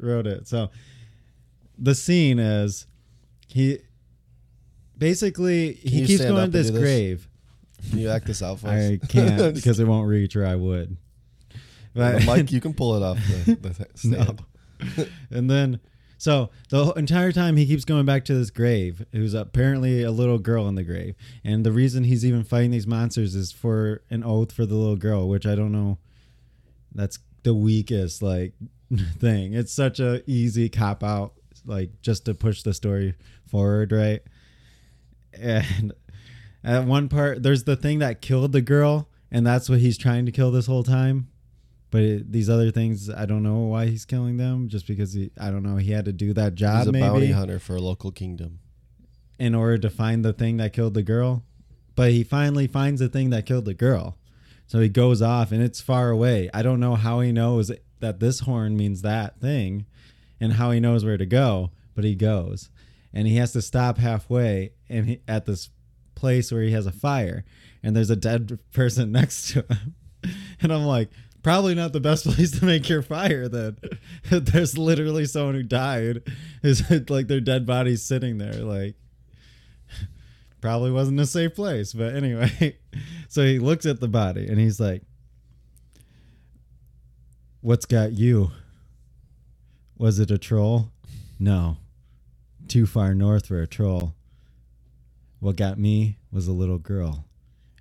[0.01, 0.49] wrote it.
[0.49, 0.71] So
[1.79, 2.87] the scene is
[3.47, 3.79] he
[4.99, 6.81] basically Can he keeps going to this this?
[6.81, 7.29] grave.
[7.91, 8.73] Can you act this out for us?
[8.73, 10.97] I can't because it won't reach, or I would.
[11.95, 14.43] But Mike, you can pull it off the, the stand.
[14.97, 15.05] No.
[15.31, 15.81] and then,
[16.19, 20.39] so the entire time he keeps going back to this grave, who's apparently a little
[20.39, 21.15] girl in the grave.
[21.45, 24.97] And the reason he's even fighting these monsters is for an oath for the little
[24.97, 25.99] girl, which I don't know.
[26.95, 28.55] That's the weakest like
[29.19, 29.55] thing.
[29.55, 33.15] It's such a easy cop out like just to push the story
[33.47, 34.23] forward, right?
[35.39, 35.93] And
[36.65, 40.27] at one part, there's the thing that killed the girl, and that's what he's trying
[40.27, 41.29] to kill this whole time.
[41.91, 44.69] But it, these other things, I don't know why he's killing them.
[44.69, 47.07] Just because he, I don't know, he had to do that job He's a maybe
[47.07, 48.59] bounty hunter for a local kingdom.
[49.39, 51.45] in order to find the thing that killed the girl.
[51.95, 54.19] But he finally finds the thing that killed the girl.
[54.67, 56.51] So he goes off and it's far away.
[56.53, 59.87] I don't know how he knows that this horn means that thing
[60.41, 62.71] and how he knows where to go, but he goes.
[63.13, 65.71] And he has to stop halfway and he, at this
[66.25, 67.45] place where he has a fire
[67.83, 69.95] and there's a dead person next to him.
[70.63, 71.11] And I'm like,
[71.43, 73.77] probably not the best place to make your fire then.
[74.31, 76.23] there's literally someone who died.
[76.63, 78.95] Is like their dead body's sitting there like
[80.63, 81.93] probably wasn't a safe place.
[81.93, 82.79] But anyway,
[83.29, 85.03] so he looks at the body and he's like,
[87.61, 88.51] What's got you?
[89.99, 90.91] Was it a troll?
[91.39, 91.77] No.
[92.67, 94.15] Too far north for a troll.
[95.45, 97.27] What got me was a little girl.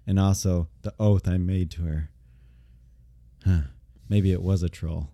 [0.05, 2.09] And also the oath I made to her.
[3.45, 3.61] Huh.
[4.09, 5.11] Maybe it was a troll.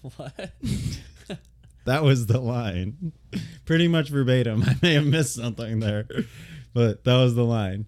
[0.16, 0.52] What?
[1.86, 3.12] That was the line.
[3.64, 4.62] Pretty much verbatim.
[4.66, 6.06] I may have missed something there,
[6.74, 7.86] but that was the line.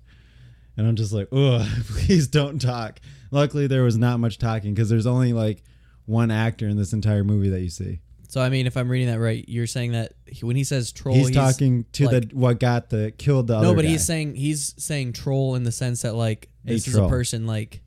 [0.77, 2.99] And I'm just like, oh, please don't talk.
[3.31, 5.63] Luckily, there was not much talking because there's only like
[6.07, 8.01] one actor in this entire movie that you see.
[8.31, 10.93] So I mean, if I'm reading that right, you're saying that he, when he says
[10.93, 13.89] troll, he's, talking to like- the what got the killed the other no, but guy.
[13.91, 17.49] he's saying he's saying troll in the sense that like A this is a person
[17.49, 17.81] like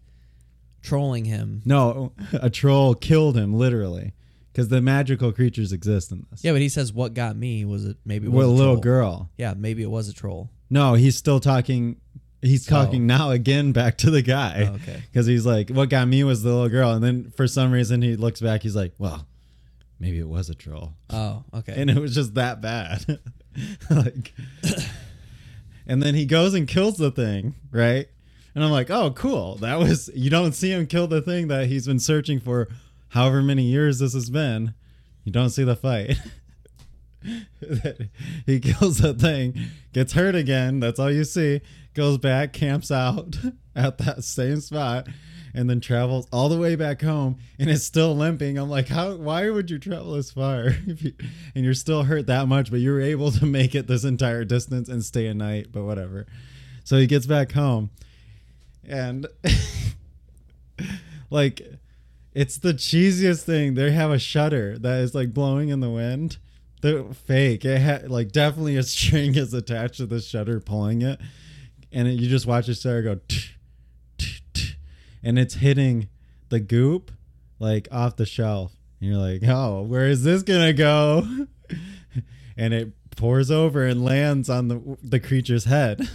[0.81, 1.61] trolling him.
[1.65, 4.11] no, a troll killed him literally
[4.51, 6.43] because the magical creatures exist in this.
[6.43, 8.73] Yeah, but he says what got me was it maybe it was with a little
[8.75, 8.81] troll.
[8.81, 9.29] girl.
[9.37, 10.49] Yeah, maybe it was a troll.
[10.69, 12.01] No, he's still talking.
[12.41, 12.75] He's oh.
[12.83, 13.17] talking Oh.
[13.17, 14.67] now again back to the guy.
[14.69, 15.01] Oh, okay.
[15.09, 16.91] Because he's like, what got me was the little girl.
[16.91, 19.25] And then for some reason he looks back, he's like, well,
[19.99, 20.93] maybe it was a troll.
[21.09, 21.73] Oh, okay.
[21.77, 23.05] And it was just that bad.
[23.89, 24.33] like,
[25.87, 28.07] and then he goes and kills the thing, right?
[28.55, 29.55] And I'm like, oh, cool.
[29.55, 32.69] That was, you don't see him kill the thing that he's been searching for
[33.09, 34.73] however many years this has been.
[35.23, 36.17] You don't see the fight.
[38.45, 39.57] he kills the thing,
[39.93, 40.79] gets hurt again.
[40.79, 41.61] That's all you see.
[41.93, 43.37] Goes back, camps out
[43.75, 45.07] at that same spot,
[45.53, 48.57] and then travels all the way back home and is still limping.
[48.57, 49.15] I'm like, how?
[49.15, 51.13] Why would you travel this far if you,
[51.55, 54.43] and you're still hurt that much, but you were able to make it this entire
[54.45, 55.67] distance and stay a night?
[55.71, 56.25] But whatever.
[56.83, 57.91] So he gets back home,
[58.87, 59.27] and
[61.29, 61.61] like,
[62.33, 63.75] it's the cheesiest thing.
[63.75, 66.37] They have a shutter that is like blowing in the wind.
[66.81, 67.63] The fake.
[67.63, 71.19] It had like definitely a string is attached to the shutter pulling it,
[71.91, 73.52] and it, you just watch the shutter go, "Tch, tch, tch,"
[75.23, 76.09] and it's hitting
[76.49, 77.11] the goop
[77.59, 78.73] like off the shelf.
[78.99, 81.25] And you're like, oh, where is this gonna go?
[82.57, 86.07] and it pours over and lands on the the creature's head,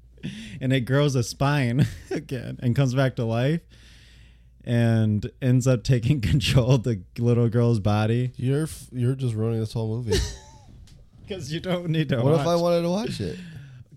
[0.60, 3.60] and it grows a spine again and comes back to life.
[4.68, 9.60] And ends up taking control of the little girl's body You're f- you're just ruining
[9.60, 10.18] this whole movie.
[11.22, 12.16] because you don't need to.
[12.16, 12.40] what watch.
[12.40, 13.38] if I wanted to watch it?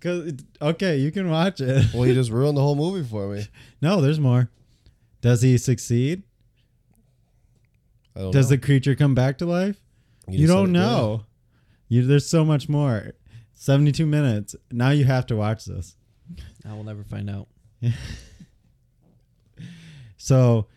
[0.02, 1.94] Cause it- okay, you can watch it.
[1.94, 3.46] Well, you just ruined the whole movie for me.
[3.82, 4.50] No, there's more.
[5.22, 6.24] Does he succeed?
[8.16, 8.56] I don't Does know.
[8.56, 9.80] the creature come back to life?
[10.28, 10.80] You, just don't it did.
[10.80, 11.24] know.
[11.88, 13.14] You there's so much more.
[13.56, 14.56] 72 minutes.
[14.72, 15.96] Now you have to watch this.
[16.68, 17.48] I will never find out.
[20.18, 20.68] So,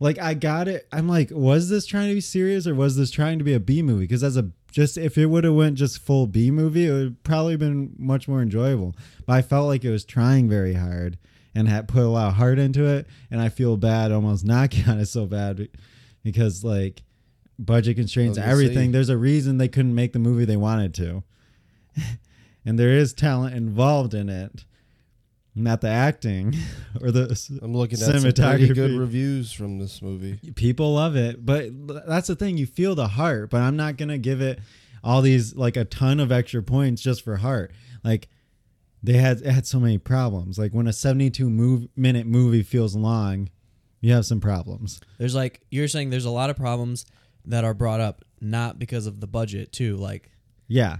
[0.00, 0.86] like, I got it.
[0.92, 3.60] I'm like, was this trying to be serious or was this trying to be a
[3.60, 4.04] B movie?
[4.04, 7.22] Because as a just if it would have went just full B movie, it would
[7.22, 8.94] probably been much more enjoyable.
[9.24, 11.16] But I felt like it was trying very hard
[11.54, 13.06] and had put a lot of heart into it.
[13.30, 15.70] And I feel bad almost knocking on it so bad
[16.22, 17.04] because like
[17.58, 18.92] budget constraints, everything.
[18.92, 21.22] There's a reason they couldn't make the movie they wanted to,
[22.66, 24.66] and there is talent involved in it.
[25.58, 26.54] Not the acting
[27.00, 30.38] or the I'm looking at some pretty good reviews from this movie.
[30.54, 31.70] people love it but
[32.06, 34.60] that's the thing you feel the heart but i'm not gonna give it
[35.06, 37.70] all these like a ton of extra points just for heart.
[38.02, 38.28] Like
[39.02, 40.58] they had it had so many problems.
[40.58, 43.48] Like when a 72 move, minute movie feels long
[44.00, 45.00] you have some problems.
[45.18, 47.06] There's like you're saying there's a lot of problems
[47.44, 49.96] that are brought up not because of the budget too.
[49.96, 50.30] Like
[50.66, 50.98] yeah.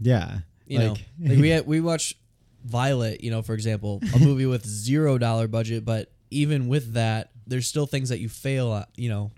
[0.00, 0.38] Yeah.
[0.66, 2.16] You know, like we had, we watched
[2.64, 3.22] Violet.
[3.22, 7.66] You know, for example, a movie with zero dollar budget, but even with that, there's
[7.66, 8.88] still things that you fail at.
[8.96, 9.30] You know,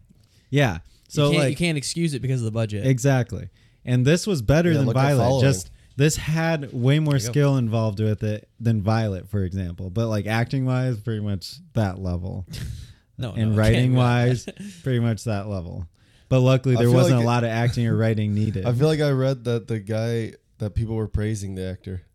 [0.51, 0.79] yeah
[1.11, 2.87] so you can't, like you can't excuse it because of the budget.
[2.87, 3.49] Exactly.
[3.85, 5.41] And this was better Yeah, than Violet.
[5.43, 7.31] Just this had way more you go.
[7.33, 9.91] skill involved with it than Violet, for example.
[9.91, 12.47] But like acting wise, pretty much that level.
[13.19, 14.47] no, and no, writing wise,
[14.83, 15.89] pretty much that level.
[16.29, 18.65] but luckily there wasn't like a it- lot of acting or writing needed.
[18.65, 22.10] I feel like I read that the guy that people were praising the actor that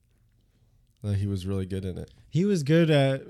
[1.14, 2.12] he was really good in it.
[2.30, 3.24] he was good at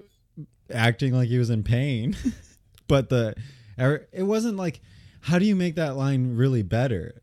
[0.73, 2.15] acting like he was in pain,
[2.87, 3.35] but the
[3.79, 4.81] er, it wasn't like
[5.21, 7.21] how do you make that line really better?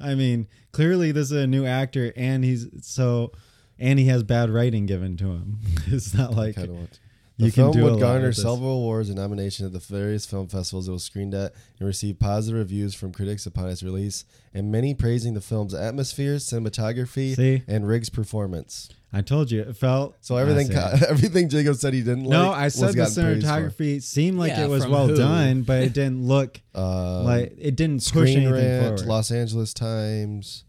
[0.00, 3.32] I mean, clearly this is a new actor, and he's so,
[3.78, 5.58] and he has bad writing given to him.
[5.86, 7.00] It's not like Kind of want.
[7.01, 7.01] you
[7.46, 10.48] The can film do would lot garner several awards and nominations at the various film
[10.48, 14.24] festivals it was screened at and received positive reviews from critics upon its release,
[14.54, 17.62] and many praising the film's atmosphere, cinematography, See?
[17.68, 18.88] and Riggs' performance.
[19.14, 22.28] I told you it felt So everything, I said- everything Jacob said he didn't No,
[22.28, 22.46] like.
[22.48, 23.52] No, I was said the gotten praised for.
[23.84, 25.16] cinematography seemed like Yeah, it was well who?
[25.16, 29.06] done, but it didn't look Um, like it didn't push Screen anything Rant, forward.
[29.08, 30.64] Los Angeles Times,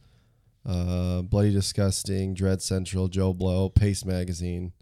[0.65, 4.73] uh, Bloody Disgusting, Dread Central, Joe Blow, Paste Magazine.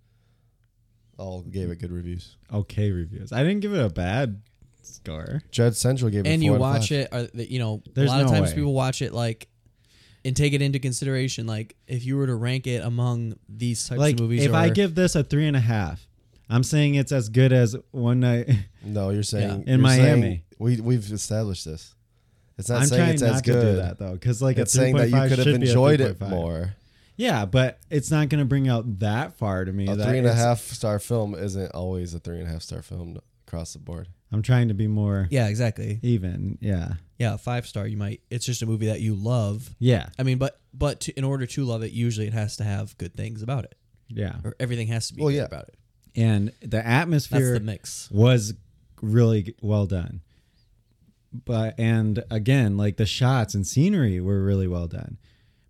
[1.21, 2.35] All gave it good reviews.
[2.51, 3.31] okay reviews.
[3.31, 4.41] I didn't give it a bad
[4.81, 5.43] score.
[5.51, 6.97] Dread Central gave it and four you watch five.
[6.99, 8.55] it, or the- you know, There's a lot of no times way.
[8.55, 9.47] people watch it like
[10.25, 11.45] and take it into consideration.
[11.47, 14.55] Like if you were to rank it among these types like of movies, if or,
[14.55, 16.07] I give this a three and a half,
[16.49, 18.49] I'm saying it's as good as one night.
[18.83, 20.43] No, you're saying In you're saying- Miami.
[20.57, 21.93] we we've established this.
[22.57, 23.61] It's not I'm saying trying it's not as to good.
[23.61, 25.67] do that though, because like it's a saying that you 3.5 could have should be
[25.67, 26.29] a enjoyed it 3.5.
[26.31, 26.73] more.
[27.21, 29.87] Yeah, but it's not going to bring out that far to me.
[29.87, 32.51] A that three and a it's- half star film isn't always a three and a
[32.51, 34.07] half star film across the board.
[34.31, 35.99] I'm trying to be more yeah, exactly.
[36.03, 36.57] even.
[36.61, 37.85] Yeah, Yeah, five star.
[37.85, 38.21] You might.
[38.29, 39.75] It's just a movie that you love.
[39.77, 42.63] yeah, I mean, but but to, in order to love it, usually it has to
[42.63, 43.75] have good things about it,
[44.07, 44.37] yeah.
[44.45, 45.43] or everything has to be Well, good yeah.
[45.43, 45.75] about it.
[46.15, 48.09] And the That's atmosphere the mix.
[48.09, 48.53] was
[49.01, 50.21] really well done.
[51.45, 55.17] But and again, like the shots and scenery were really well done,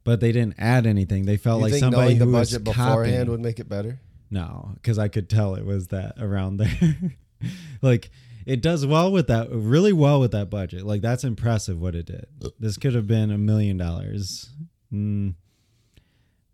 [0.04, 1.26] but they didn't add anything.
[1.26, 3.30] They felt you like think somebody knowing the who was budget beforehand copying.
[3.30, 4.00] would make it better?
[4.30, 6.96] No, because I could tell it was that around there.
[7.82, 8.10] like
[8.46, 10.84] it does well with that, really well with that budget.
[10.86, 12.26] Like that's impressive what it did.
[12.60, 14.50] This could have been a million dollars,
[14.94, 15.36] Mm,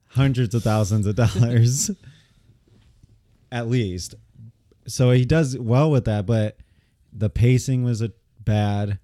[0.09, 1.89] hundreds of thousands of dollars,
[3.51, 4.13] at least.
[4.87, 6.57] So he does well with that, but
[7.11, 8.99] the pacing was a bad.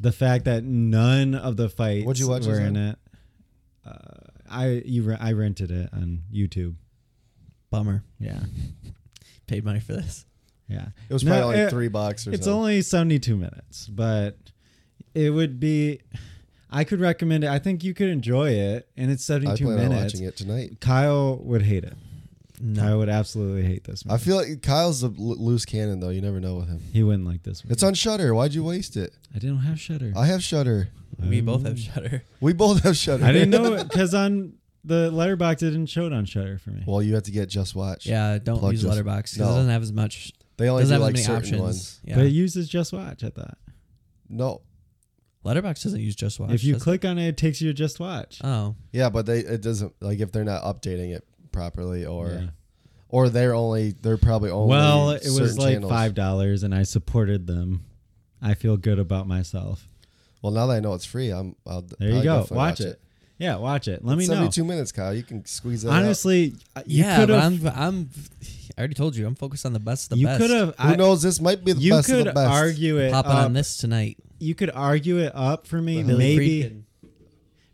[0.00, 2.98] The fact that none of the fights What'd you watch were in it.
[3.84, 3.92] Uh,
[4.48, 6.74] I you re- I rented it on YouTube.
[7.70, 8.04] Bummer.
[8.18, 8.38] Yeah.
[9.46, 10.24] Paid money for this.
[10.68, 10.88] Yeah.
[11.08, 12.52] It was No, probably like it- three bucks or It's something.
[12.58, 14.38] only 72 minutes, but
[15.14, 16.00] it would be
[16.70, 17.50] I could recommend it.
[17.50, 20.14] I think you could enjoy it and it's 72 I 72 plan on minutes.
[20.14, 20.80] watching it tonight.
[20.80, 21.94] Kyle would hate it.
[22.64, 22.80] No.
[22.80, 26.10] Kyle would absolutely hate this I feel like Kyle's a l- loose cannon though.
[26.10, 26.80] You never know with him.
[26.92, 27.72] he wouldn't like this one.
[27.72, 28.32] It's on Shudder.
[28.34, 29.12] Why'd you waste it?
[29.34, 30.12] I didn't have Shudder.
[30.16, 30.88] I have Shudder.
[31.20, 31.28] Oh.
[31.28, 32.22] we both have Shudder.
[32.40, 33.24] We both have Shudder.
[33.24, 34.54] I didn't know it because on
[34.84, 36.84] the Letterboxd it didn't show it on Shudder for me.
[36.86, 38.06] well, you have to get JustWatch.
[38.06, 39.44] Yeah, don't Plug use just- Letterboxd because no.
[39.46, 40.32] it doesn't have as much.
[40.56, 41.62] They only Doesn't do have like as many certain options.
[41.62, 42.00] ones.
[42.04, 42.14] Yeah.
[42.14, 43.58] But it uses JustWatch, I thought.
[44.28, 44.60] No.
[45.44, 46.52] Letterboxd doesn't use Just Watch.
[46.52, 46.84] if you does it?
[46.84, 48.40] click on it, it takes you to JustWatch.
[48.44, 52.46] Oh, Yeah, but they it doesn't like if they're not updating it properly or Yeah.
[53.08, 55.90] or they're only they're probably only Well, it was like channels.
[55.92, 57.84] five dollars, and I supported them.
[58.40, 59.86] I feel good about myself.
[60.42, 61.54] Well, now that I know it's free, I'm.
[61.66, 62.38] I'll There you I'll go.
[62.40, 63.00] definitely Watch it.
[63.38, 64.04] Yeah, watch it.
[64.04, 64.34] Let me know.
[64.34, 65.14] Seventy-two minutes, Kyle.
[65.14, 65.90] You can squeeze that.
[65.90, 66.02] out.
[66.02, 67.66] Honestly, uh, you yeah, could but have.
[67.66, 68.10] I'm I'm.
[68.76, 70.06] I already told you I'm focused on the best.
[70.06, 70.40] Of the You best.
[70.40, 70.74] could have.
[70.78, 71.22] who knows?
[71.22, 72.50] This might be the You best could of the best.
[72.50, 73.12] argue it.
[73.12, 73.38] popping up.
[73.44, 74.16] on this tonight.
[74.38, 76.02] You could argue it up for me.
[76.02, 76.82] Billy Maybe,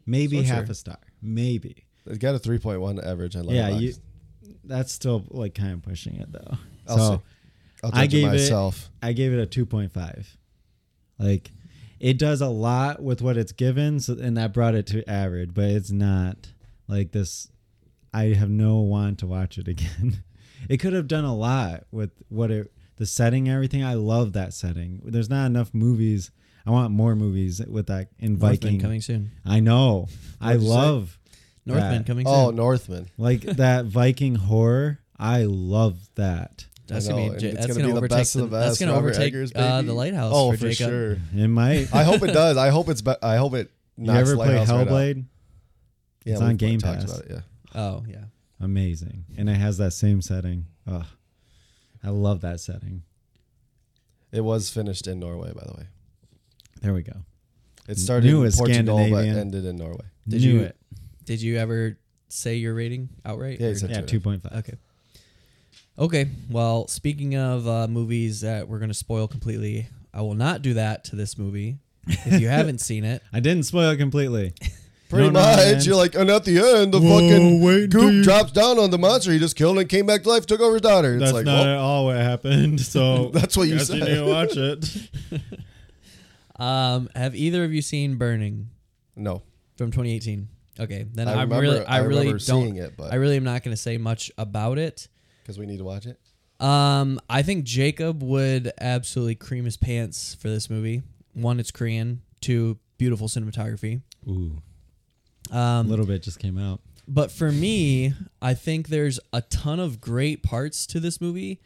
[0.06, 0.54] maybe Switcher.
[0.54, 0.98] half a star.
[1.22, 1.84] Maybe.
[2.08, 3.94] It got a three point one average on Yeah, you.
[4.64, 6.56] That's still like kind of pushing it though.
[6.86, 7.22] I'll so see.
[7.84, 8.90] I'll I judge it gave it- myself.
[9.02, 10.36] I gave it a two point five.
[11.18, 11.50] Like,
[12.00, 15.52] it does a lot with what it's given, so and that brought it to average,
[15.54, 16.52] but it's not
[16.86, 17.48] like this.
[18.14, 20.22] I have no want to watch it again.
[20.68, 23.82] it could have done a lot with what it, the setting, everything.
[23.84, 25.02] I love that setting.
[25.04, 26.30] There's not enough movies.
[26.66, 28.78] I want more movies with that in Viking.
[28.80, 29.30] coming soon.
[29.44, 30.08] I know.
[30.40, 30.68] I What'd say?
[30.68, 31.18] love
[31.68, 32.34] Northman coming soon.
[32.34, 33.08] Oh, Northman.
[33.16, 34.98] like that Viking horror.
[35.18, 36.66] I love that.
[36.86, 38.66] That's I gonna be it's that's gonna gonna be the overtake best of the best.
[38.66, 40.88] That's gonna Robert overtake Eggers, uh, the lighthouse Oh, for, for Jacob.
[40.90, 41.16] sure.
[41.36, 41.94] It might.
[41.94, 42.56] I hope it does.
[42.56, 43.02] I hope it's.
[43.02, 43.70] Be- I hope it.
[43.98, 44.88] you ever play Lighthouse right out.
[44.88, 45.24] Hellblade?
[46.24, 47.04] Yeah, It's on we've Game Pass.
[47.04, 47.40] About it, yeah.
[47.74, 48.24] Oh yeah.
[48.60, 51.04] amazing and it has that same setting Ugh.
[52.02, 53.02] i love that setting
[54.32, 55.86] It was finished in Norway, by the way.
[56.80, 57.12] there we go
[57.86, 59.38] It started Knew it in was Portugal but Scandinavian.
[59.38, 60.06] ended in Norway.
[60.26, 60.76] Did Knew you- it
[61.28, 61.98] Did you ever
[62.28, 63.60] say your rating outright?
[63.60, 64.72] Yeah, he said yeah 2.5 Okay.
[65.98, 66.26] Okay.
[66.48, 70.72] Well, speaking of uh, movies that we're going to spoil completely, I will not do
[70.74, 71.76] that to this movie.
[72.06, 74.54] If you haven't seen it, i didn't spoil it completely
[75.10, 75.74] Pretty don't know, man.
[75.74, 75.86] much.
[75.86, 78.90] You're like, and at the end, the Whoa, fucking wait goop you- drops down on
[78.90, 81.14] the monster he just killed and came back to life, took over his daughter.
[81.16, 83.98] It's that's like, not well, at all what happened so That's what you guess said.
[83.98, 85.42] you need to watch it
[86.56, 88.70] Um, have either of you seen Burning
[89.14, 89.42] No,
[89.76, 90.48] from 2018?
[90.80, 91.60] Okay, then I I am remember.
[91.62, 92.40] really, I, really don't.
[92.40, 95.08] seeing it, but I really am not going to say much about it.
[95.42, 96.18] because we need to watch it.
[96.64, 101.02] Um, I think Jacob would absolutely cream his pants for this movie.
[101.34, 102.22] One, it's Korean.
[102.40, 104.02] Two, beautiful cinematography.
[104.28, 104.60] Ooh,
[105.52, 106.80] a Um, little bit just came out.
[107.06, 108.12] But for me,
[108.42, 111.60] I think there's a ton of great parts to this movie.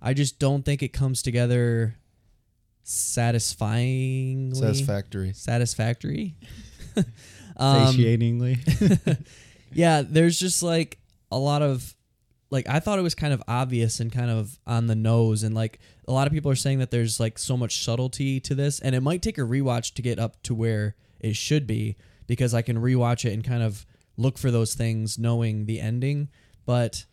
[0.00, 1.96] I just don't think it comes together
[2.82, 4.58] satisfyingly.
[4.58, 5.32] Satisfactory.
[5.32, 6.34] Satisfactory.
[7.56, 8.58] um, Satiatingly.
[9.72, 10.98] yeah, there's just like
[11.30, 11.94] a lot of
[12.50, 15.54] like I thought it was kind of obvious and kind of on the nose and
[15.54, 18.78] like a lot of people are saying that there's like so much subtlety to this
[18.78, 21.96] and it might take a rewatch to get up to where it should be
[22.26, 23.86] because I can rewatch it and kind of
[24.18, 26.28] look for those things knowing the ending
[26.66, 27.06] but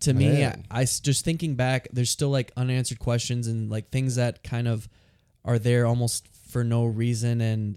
[0.00, 4.16] to me I, I, just thinking back there's still like unanswered questions and like things
[4.16, 4.88] that kind of
[5.44, 7.76] are there almost for no reason and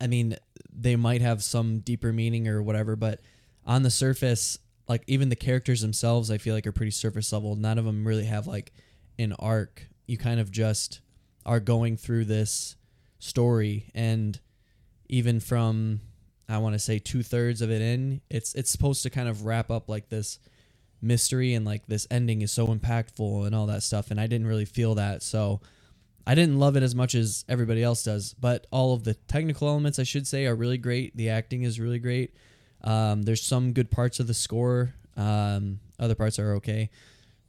[0.00, 0.36] I mean,
[0.80, 3.20] they might have some deeper meaning or whatever, but
[3.66, 4.58] on the surface,
[4.88, 7.54] like even the characters themselves, I feel like are pretty surface level.
[7.54, 8.72] None of them really have like
[9.18, 9.86] an arc.
[10.06, 11.00] You kind of just
[11.44, 12.76] are going through this
[13.18, 14.40] story, and
[15.08, 16.00] even from
[16.48, 19.44] I want to say two thirds of it in, it's it's supposed to kind of
[19.44, 20.38] wrap up like this
[21.02, 24.10] mystery and like this ending is so impactful and all that stuff.
[24.10, 25.60] And I didn't really feel that, so.
[26.26, 29.68] I didn't love it as much as everybody else does, but all of the technical
[29.68, 31.16] elements, I should say, are really great.
[31.16, 32.34] The acting is really great.
[32.82, 34.94] Um, there's some good parts of the score.
[35.16, 36.90] Um, other parts are okay,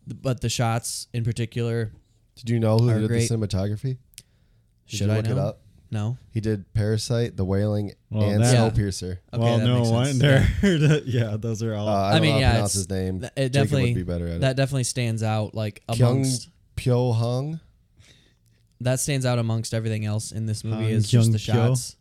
[0.08, 1.92] but the shots in particular,
[2.36, 3.28] Did you know who did great.
[3.30, 3.98] the cinematography?
[4.88, 5.32] Did should you I look know?
[5.34, 5.62] it up?
[5.94, 6.18] No.
[6.32, 8.66] He did Parasite, The Wailing, Well, and that- Yeah.
[8.66, 10.48] Okay, well, that no wonder.
[11.06, 11.88] yeah, those are all.
[11.88, 13.20] Uh, I, I don't mean, know how yeah, pronounce his name.
[13.20, 14.58] Th- It Jacob definitely would be better at that it.
[14.58, 17.60] definitely stands out like Kyung amongst Pyo Hung.
[18.82, 21.96] That stands out amongst everything else in this movie Han is just the shots.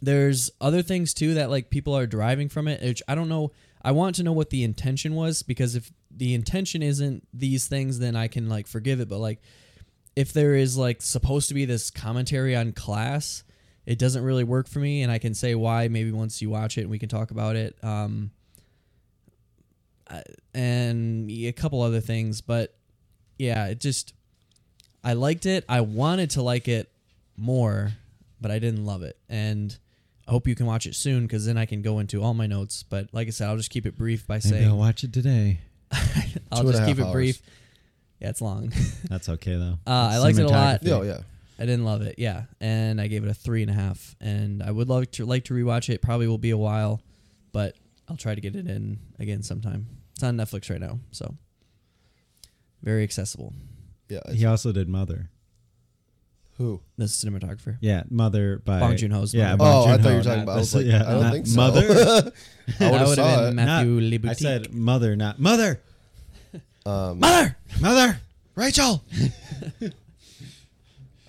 [0.00, 3.52] There's other things too that like people are deriving from it, which I don't know.
[3.82, 7.98] I want to know what the intention was because if the intention isn't these things,
[7.98, 9.08] then I can like forgive it.
[9.08, 9.40] But like,
[10.14, 13.44] if there is like supposed to be this commentary on class,
[13.86, 16.78] it doesn't really work for me, and I can say why maybe once you watch
[16.78, 17.76] it and we can talk about it.
[17.82, 18.30] Um,
[20.54, 22.76] and a couple other things, but
[23.38, 24.14] yeah, it just
[25.04, 25.64] I liked it.
[25.68, 26.88] I wanted to like it
[27.36, 27.92] more,
[28.40, 29.16] but I didn't love it.
[29.28, 29.76] And
[30.26, 32.46] I hope you can watch it soon because then I can go into all my
[32.46, 32.82] notes.
[32.82, 35.12] But like I said, I'll just keep it brief by Maybe saying I'll watch it
[35.12, 35.60] today.
[35.92, 37.36] I'll Two and a just keep half it brief.
[37.36, 37.50] hours.
[38.20, 38.72] Yeah, it's long.
[39.10, 39.78] That's okay though.
[39.86, 40.80] Uh, I liked it a lot.
[40.80, 40.86] Cinematography.
[40.86, 41.18] Yeah, yeah.
[41.58, 42.14] I didn't love it.
[42.18, 44.16] Yeah, and I gave it a three and a half.
[44.20, 46.00] And I would love to like to rewatch it.
[46.00, 47.00] Probably will be a while,
[47.52, 47.76] but
[48.08, 49.86] I'll try to get it in again sometime.
[50.14, 51.34] It's on Netflix right now, so
[52.82, 53.52] very accessible.
[54.08, 54.20] Yeah.
[54.32, 55.30] He also did Mother.
[56.58, 56.80] Who?
[56.98, 57.78] The cinematographer.
[57.80, 59.58] Yeah, Mother by Bong Joon-ho's Yeah, Mother.
[59.58, 60.54] Bong Oh, I thought you were talking about.
[60.54, 61.56] I was like, yeah, I don't think so.
[61.56, 61.80] Mother.
[61.88, 62.32] I would that
[62.80, 63.54] have would have saw been it.
[63.54, 64.30] Matthew Not- Libutique.
[64.30, 65.80] I said Mother, not Mother.
[66.86, 67.56] Um, Mother.
[67.80, 68.20] Mother.
[68.54, 69.02] Rachel.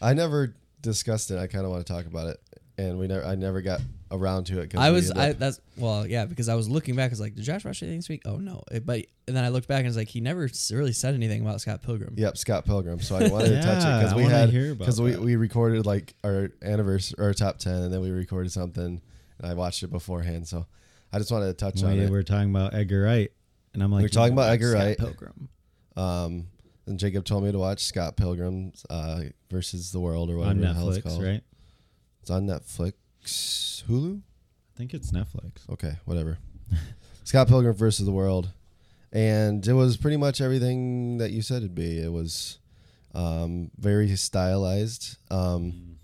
[0.02, 1.40] I never discussed it.
[1.40, 2.40] I kind of want to talk about it,
[2.78, 3.26] and we never.
[3.26, 4.70] I never got around to it.
[4.70, 7.36] 'cause I was I that's well yeah because I was looking back I was like
[7.36, 9.80] did Josh watch anything this week oh no It- but and then I looked back
[9.80, 13.00] and I was like he never really said anything about Scott Pilgrim Yep, Scott Pilgrim.
[13.02, 16.14] So I wanted to touch it because we had hear because we, we recorded like
[16.24, 19.02] our anniversary our top ten, and then we recorded something,
[19.40, 20.48] and I watched it beforehand.
[20.48, 20.66] So
[21.12, 22.06] I just wanted to touch on We it.
[22.06, 23.32] We were talking about Edgar Wright,
[23.74, 24.98] and I'm like, We're talking about Edgar Scott Wright.
[24.98, 25.50] Pilgrim.
[25.98, 26.48] Um,
[26.86, 30.62] and Jacob told me to watch Scott Pilgrim uh, versus the World or whatever on
[30.62, 31.24] the hell it's called.
[31.24, 31.42] right?
[32.26, 34.18] It's on Netflix, Hulu.
[34.18, 35.70] I think it's Netflix.
[35.70, 36.40] Okay, whatever.
[37.24, 38.50] Scott Pilgrim versus the World,
[39.14, 42.00] and it was pretty much everything that you said it'd be.
[42.00, 42.58] It was
[43.14, 45.98] um, very stylized, um,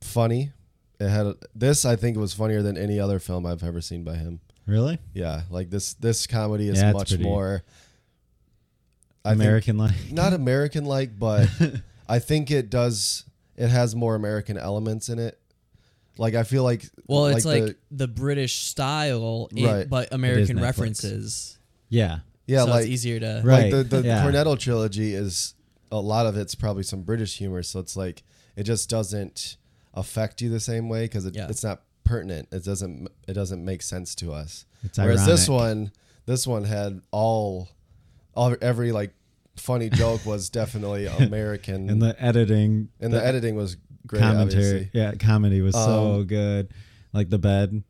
[0.00, 0.52] funny.
[0.98, 1.84] It had a, this.
[1.84, 4.40] I think it was funnier than any other film I've ever seen by him.
[4.66, 4.98] Really?
[5.12, 5.92] Yeah, like this.
[5.92, 7.62] This comedy is Yeah, much more
[9.26, 10.10] American like.
[10.10, 11.50] not American like, but
[12.08, 13.24] I think it does.
[13.56, 15.38] It has more American elements in it.
[16.18, 19.88] Like I feel like well it's like, the- the, British style in, Right.
[19.90, 20.62] but American Netflix.
[20.62, 22.20] references Yeah.
[22.46, 23.72] yeah, so like it's easier to Right.
[23.72, 24.24] like the, the yeah.
[24.24, 25.54] Cornetto trilogy is
[25.90, 28.22] a lot of it's probably some British humor, so it's like
[28.56, 29.56] it just doesn't
[29.92, 31.48] affect you the same way because it, Yeah.
[31.48, 32.48] it's not pertinent.
[32.52, 34.66] It doesn't it doesn't make sense to us.
[34.84, 35.60] It's Whereas this ironic.
[35.66, 35.92] one,
[36.26, 37.70] this one had all,
[38.34, 39.14] all every like
[39.56, 43.76] funny joke was definitely American, And the editing and the, editing was
[44.06, 44.20] great.
[44.20, 44.64] commentary.
[44.64, 44.90] Obviously.
[45.00, 46.72] Yeah, comedy was so Um, good.
[47.12, 47.82] Like the bed.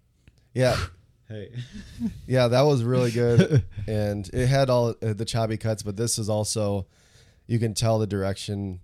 [0.53, 0.77] Yeah,
[1.29, 1.51] Hey.
[2.27, 5.83] yeah, that was really good, and it had all uh, the choppy cuts.
[5.83, 6.87] But this is also,
[7.47, 8.81] you can tell the direction,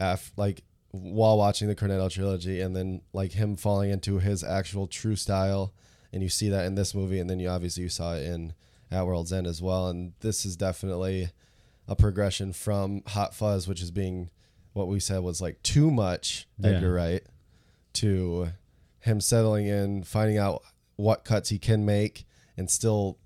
[0.00, 4.88] af like while watching the Cornetto trilogy, and then like him falling into his actual
[4.88, 5.72] true style,
[6.12, 8.54] and you see that in this movie, and then you obviously you saw it in
[8.90, 11.28] At World's End as well, and this is definitely
[11.88, 14.30] a progression from Hot Fuzz, which is being
[14.72, 16.70] what we said was like too much Yeah.
[16.70, 17.22] Edgar Wright,
[17.94, 18.48] to
[19.00, 20.62] him settling in, finding out
[20.96, 22.24] what cuts he can make,
[22.56, 23.18] and still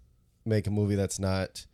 [0.45, 1.67] make a movie that's not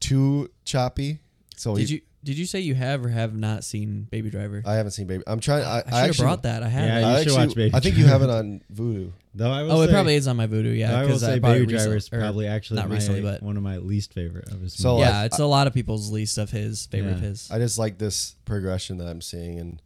[0.00, 1.20] too choppy.
[1.56, 4.60] So Did he- you did you say you have or have not seen Baby Driver?
[4.66, 5.22] I haven't seen Baby.
[5.28, 5.62] I'm trying.
[5.62, 6.62] I, I should I have actually, brought that.
[6.64, 6.84] I have.
[6.88, 9.12] Yeah, you I should actually- watch Baby I think you have it on Vudu.
[9.36, 10.76] Though I will Oh, it probably is on my Vudu.
[10.76, 12.94] Yeah, I will because say bought it Baby recent- Driver is probably actually not my,
[12.94, 15.08] recently, but one of my least favorite of his So, movies.
[15.08, 17.50] yeah, it's a lot of people's least of his favorite of his.
[17.50, 19.82] I just like this progression that I'm seeing, and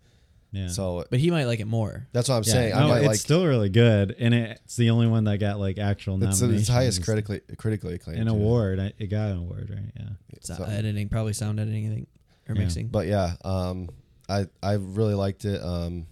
[0.53, 0.69] yeah.
[0.69, 2.07] so but he might like it more.
[2.13, 2.71] that's what I'm Yeah, saying.
[2.75, 5.59] no, I might it's like still really good, and it's the only one that got
[5.59, 6.61] like actual it's nominations.
[6.61, 8.21] its highest critically critically acclaimed.
[8.21, 8.33] an too.
[8.35, 8.79] award.
[8.79, 9.93] I- It got an award, right?
[9.99, 10.11] Yeah.
[10.43, 12.09] So So- editing, probably sound editing, I think,
[12.49, 12.61] or Yeah.
[12.63, 12.87] mixing.
[12.89, 13.89] But yeah, um,
[14.29, 15.61] I I really liked it.
[15.61, 16.07] Um,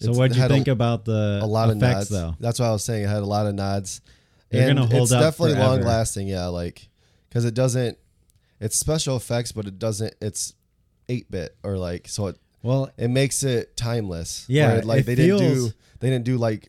[0.00, 2.08] So what'd it you think a, about the a lot of nods?
[2.08, 2.34] though?
[2.40, 3.04] That's what I was saying.
[3.04, 4.00] It had a lot of nods.
[4.50, 5.68] They're and gonna hold it's up definitely forever.
[5.68, 6.26] long lasting.
[6.28, 6.88] Yeah, like
[7.28, 7.98] because it doesn't.
[8.60, 10.14] It's special effects, but it doesn't.
[10.20, 10.54] It's
[11.08, 14.44] eight bit or like so it Well, it makes it timeless.
[14.48, 15.70] Yeah, Where, like it they didn't do
[16.00, 16.68] they didn't do like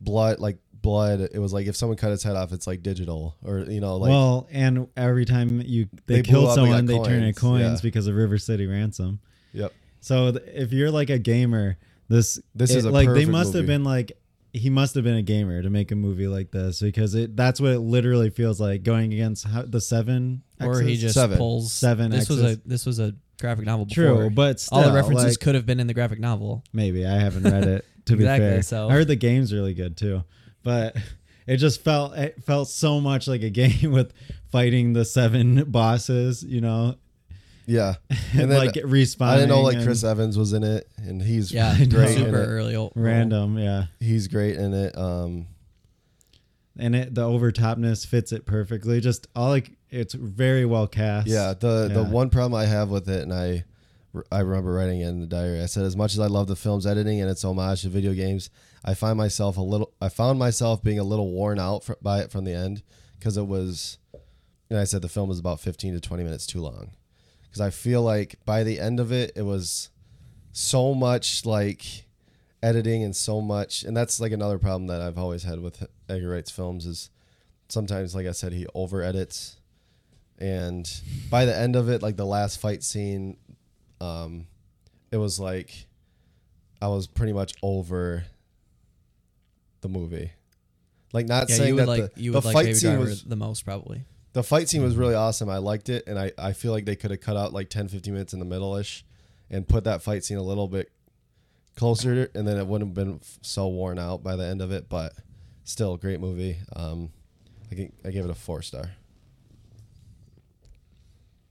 [0.00, 1.20] blood like blood.
[1.20, 3.96] It was like if someone cut its head off, it's like digital or you know
[3.96, 7.22] like well, and every time you they, They kill up, they got someone, they turn
[7.22, 7.82] it coins, coins yeah.
[7.82, 9.20] because of River City Ransom.
[9.52, 9.72] yep.
[10.00, 11.76] So th- if you're like a gamer,
[12.08, 14.12] this This is a like they perfect must have been like
[14.52, 17.60] he must have been a gamer to make a movie like this because it that's
[17.60, 21.36] what it literally feels like going against how, the seven or he just Seven.
[21.36, 23.86] pulls Seven This was a this was a graphic novel.
[23.86, 24.30] true, before.
[24.30, 26.64] but still, all the references like, could have been in the graphic novel.
[26.72, 28.62] maybe I haven't read it to Exactly, be fair.
[28.62, 30.24] so- I heard the game's really good too,
[30.64, 30.96] but
[31.46, 34.12] it just felt it felt so much like a game with
[34.50, 36.96] fighting the seven bosses, you know,
[37.68, 37.94] Yeah.
[38.10, 39.26] and, And then like respawning.
[39.28, 42.16] I didn't know like and Chris Evans was in it, and he's Yeah, great.
[42.16, 42.46] in super it.
[42.46, 42.74] early.
[42.74, 43.84] Old, random, yeah.
[44.00, 44.96] He's great in it.
[44.98, 45.46] Um,
[46.78, 49.00] and it the overtopness fits it perfectly.
[49.00, 51.26] Just all like it's very well cast.
[51.26, 51.54] yeah.
[51.54, 52.08] The the Yeah.
[52.10, 53.64] one problem I have with it, and I
[54.32, 55.60] I remember writing it in the diary.
[55.62, 58.14] I said, as much as I love the film's editing and its homage to video
[58.14, 58.48] games,
[58.84, 59.92] I find myself a little.
[60.00, 62.82] I found myself being a little worn out fr- by it from the end
[63.18, 63.98] because it was.
[64.70, 66.92] And I said the film was about fifteen to twenty minutes too long,
[67.48, 69.90] because I feel like by the end of it, it was
[70.52, 72.06] so much like
[72.62, 76.30] editing and so much, and that's like another problem that I've always had with Edgar
[76.30, 77.10] Wright's films is
[77.68, 79.56] sometimes, like I said, he over edits,
[80.38, 80.90] and
[81.30, 83.36] by the end of it, like the last fight scene,
[84.00, 84.46] um,
[85.10, 85.86] it was like
[86.80, 88.24] I was pretty much over
[89.80, 90.32] the movie.
[91.12, 93.64] Like not Yeah, saying that like the, you the like fight scene was the most
[93.64, 94.04] probably.
[94.38, 95.48] The fight scene was really awesome.
[95.48, 97.88] I liked it, and I, I feel like they could have cut out like 10,
[97.88, 99.04] 15 minutes in the middle ish
[99.50, 100.92] and put that fight scene a little bit
[101.74, 104.88] closer, and then it wouldn't have been so worn out by the end of it.
[104.88, 105.12] But
[105.64, 106.56] still, great movie.
[106.76, 107.10] Um,
[107.72, 108.92] I, g- I gave it a four star.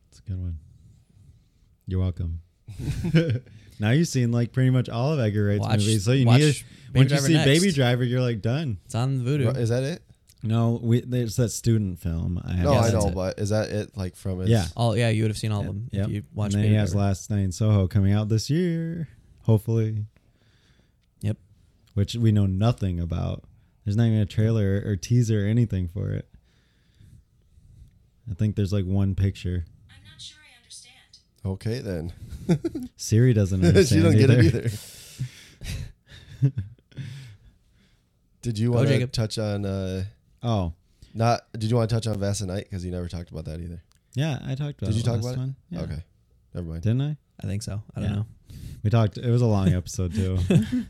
[0.09, 0.57] it's a good one.
[1.87, 2.39] You're welcome.
[3.81, 6.53] now you've seen like pretty much all of Edgar Wright's Watch- movies, so you need
[6.53, 6.63] to,
[6.93, 7.47] Baby once you see next.
[7.47, 8.77] Baby Driver, you're like done.
[8.85, 9.57] It's on Vudu.
[9.57, 10.01] Is that it?
[10.43, 12.39] No, we, there's that student film.
[12.45, 13.15] I No, Yeah, I that's know, it.
[13.15, 13.97] but is that it?
[13.97, 14.49] Like from his?
[14.49, 14.65] Yeah.
[14.75, 16.05] All yeah, you would have seen all of them Yep.
[16.07, 18.49] if you watched and then Baby he has Last Night in Soho coming out this
[18.49, 19.07] year,
[19.43, 20.05] hopefully.
[21.21, 21.37] Yep.
[21.95, 23.43] Which we know nothing about.
[23.83, 26.27] There's not even a trailer or teaser or anything for it.
[28.29, 29.65] I think there's like one picture.
[29.89, 31.17] I'm not sure I understand.
[31.45, 32.89] Okay then.
[32.97, 33.87] Siri doesn't understand.
[34.03, 34.27] she understand.
[34.27, 34.69] don't get it either.
[36.43, 36.53] either.
[38.41, 39.11] Did you Go, want to Jacob.
[39.11, 39.65] touch on?
[39.65, 40.03] uh
[40.47, 40.73] Oh,
[41.13, 41.41] Not.
[41.53, 43.81] Did you want to touch on Vast Night because you never talked about that either?
[44.15, 44.87] yeah, I talked about.
[44.87, 45.37] Did you it talk last about it?
[45.39, 45.55] one.
[45.69, 45.81] Yeah.
[45.81, 46.03] Okay,
[46.53, 46.81] never mind.
[46.83, 47.17] Didn't I?
[47.43, 47.81] I think so.
[47.95, 48.15] I don't Yeah.
[48.17, 48.25] know.
[48.83, 49.17] We talked.
[49.17, 50.37] It was a long episode too.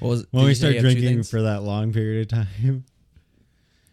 [0.00, 1.30] What was when did we you say start you two drinking things?
[1.30, 2.46] for that long period of time.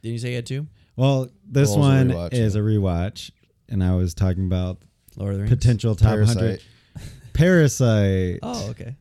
[0.04, 0.68] Did you say you had two?
[0.96, 2.62] Well, this Well, it was a one rewatch, is yeah.
[2.62, 3.32] a rewatch,
[3.70, 4.78] and I was talking about
[5.16, 5.56] Lord of the Rings.
[5.56, 6.38] potential top Parasite.
[6.38, 6.62] hundred.
[7.34, 8.40] Parasite.
[8.44, 8.96] Oh, okay.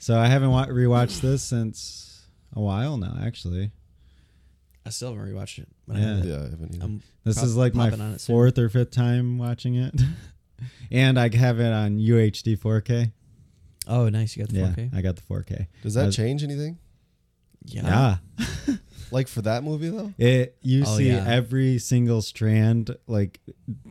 [0.00, 3.16] So I haven't wa- rewatched this since a while now.
[3.22, 3.70] Actually,
[4.88, 5.68] I still haven't rewatched it.
[5.86, 6.06] But I Yeah.
[6.16, 6.28] have it.
[6.28, 6.84] Yeah, I haven't either.
[6.84, 8.34] I'm this Pop- is like my popping on it soon.
[8.34, 9.94] fourth or fifth time watching it,
[10.90, 13.12] and I have it on UHD 4K.
[13.86, 14.36] Oh, nice.
[14.36, 14.90] You got the Yeah, 4K.
[14.94, 15.66] I got the 4K.
[15.82, 16.78] Does that I- change anything?
[17.64, 18.16] Yeah.
[18.38, 18.76] Yeah,
[19.10, 20.12] Like for that movie though?
[20.18, 21.24] it you Oh, see yeah.
[21.26, 23.40] every single strand like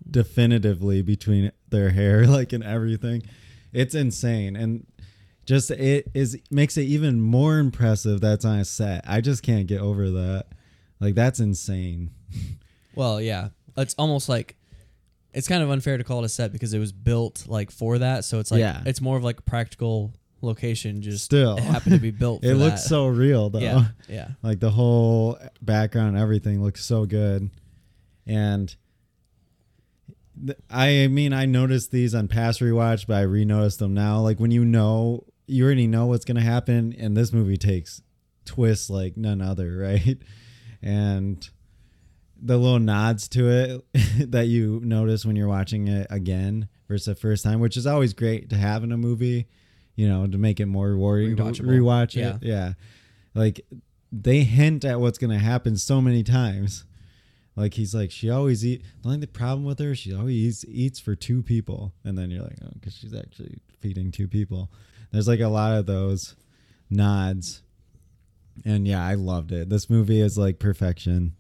[0.10, 3.24] definitively between their hair, like and everything.
[3.74, 4.86] It's insane, and
[5.46, 9.04] just it is makes it even more impressive that's on a set.
[9.08, 10.48] I just can't get over that.
[11.00, 12.12] Like that's insane.
[12.96, 13.50] Well, yeah.
[13.76, 14.56] It's almost like
[15.34, 18.00] it's kind of unfair to call it a set because it was built like for
[18.00, 18.26] that.
[18.26, 18.82] So it's like Yeah.
[18.86, 21.02] it's more of like a practical location.
[21.02, 21.58] Just Still.
[21.58, 22.44] happened to be built.
[22.44, 22.90] it looks that.
[22.90, 23.60] so real though.
[23.60, 24.28] yeah, yeah.
[24.44, 27.50] Like the whole background, everything looks so good.
[28.26, 28.76] And
[30.46, 34.22] th- I mean, I noticed these on past rewatch, but I re-noticed them now.
[34.22, 38.02] Like when you know, you already know what's gonna happen, and this movie takes
[38.46, 40.18] twists like none other, right?
[40.82, 41.48] And
[42.42, 43.86] the little nods to it
[44.32, 48.14] that you notice when you're watching it again versus the first time, which is always
[48.14, 49.48] great to have in a movie,
[49.96, 52.36] you know, to make it more rewarding to rewatch Yeah.
[52.36, 52.44] it.
[52.44, 52.74] Yeah.
[53.34, 53.62] Like
[54.12, 56.86] they hint at what's gonna happen so many times.
[57.56, 58.84] Like he's like, she always eat.
[59.02, 62.60] The only problem with her, she always eats for two people, and then you're like,
[62.64, 64.72] oh, because she's actually feeding two people.
[65.12, 66.36] There's like a lot of those
[66.92, 67.64] nods,
[68.66, 69.70] and yeah, I loved it.
[69.70, 71.36] This movie is like perfection,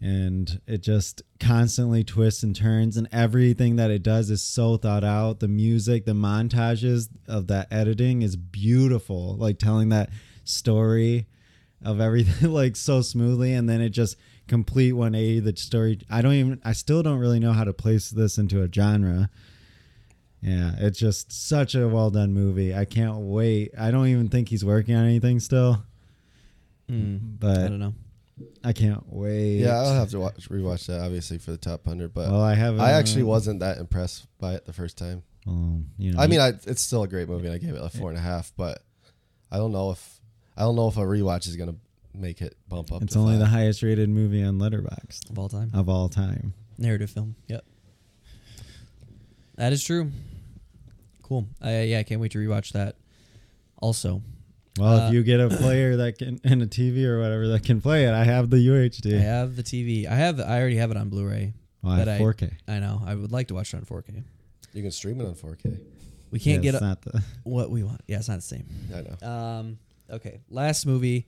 [0.00, 5.04] and it just constantly twists and turns, and everything that it does is so thought
[5.04, 5.40] out.
[5.40, 10.10] The music, the montages of that editing is beautiful, like telling that
[10.44, 11.26] story
[11.84, 14.16] of everything like so smoothly and then it just
[14.46, 16.00] complete 180 the story.
[16.10, 19.30] I don't even i still don't really know how to place this into a genre.
[20.40, 22.74] Yeah it's just such a well done movie.
[22.74, 23.72] I can't wait.
[23.78, 25.84] I don't even think he's working on anything still
[26.88, 27.94] Mm, but I don't know.
[28.64, 32.14] i can't wait Yeah, I'll have to watch, rewatch that obviously for the top hundred.
[32.14, 35.22] But well i have I actually wasn't that impressed by it the first time.
[35.46, 37.82] well, you know I mean, I, it's still a great movie, and I gave it
[37.82, 38.52] a four and a half.
[38.56, 38.82] But
[39.50, 40.20] I don't know if
[40.56, 41.76] I don't know if a rewatch is gonna
[42.14, 43.02] make it bump up.
[43.02, 46.54] it's to only the highest rated movie on letterboxd Of all time, of all time
[46.78, 47.36] narrative film.
[47.48, 47.64] Yep,
[49.56, 50.10] that is true.
[51.22, 51.46] Cool.
[51.60, 52.96] I yeah, I can't wait to rewatch that.
[53.80, 54.22] Also,
[54.78, 57.64] well Uh, if you get a player that can and a tv or whatever that
[57.64, 60.06] can play it i have the uhd I have the TV.
[60.06, 60.40] I have.
[60.40, 61.52] I already have it on Blu-ray.
[61.82, 63.02] well, I have 4k I know.
[63.04, 64.22] I would like to watch it on 4K.
[64.74, 65.78] You can stream it on 4K.
[66.30, 68.02] We can't Yeah, get it's a, the what we want.
[68.06, 68.66] Yeah, it's not the same.
[68.94, 69.28] I know.
[69.32, 69.78] Um,
[70.10, 70.40] okay.
[70.50, 71.26] Last movie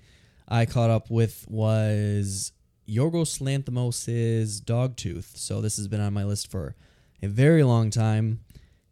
[0.49, 2.53] I caught up with was
[2.89, 5.37] Yorgos Lanthimos' Dogtooth.
[5.37, 6.75] So this has been on my list for
[7.23, 8.41] a very long time,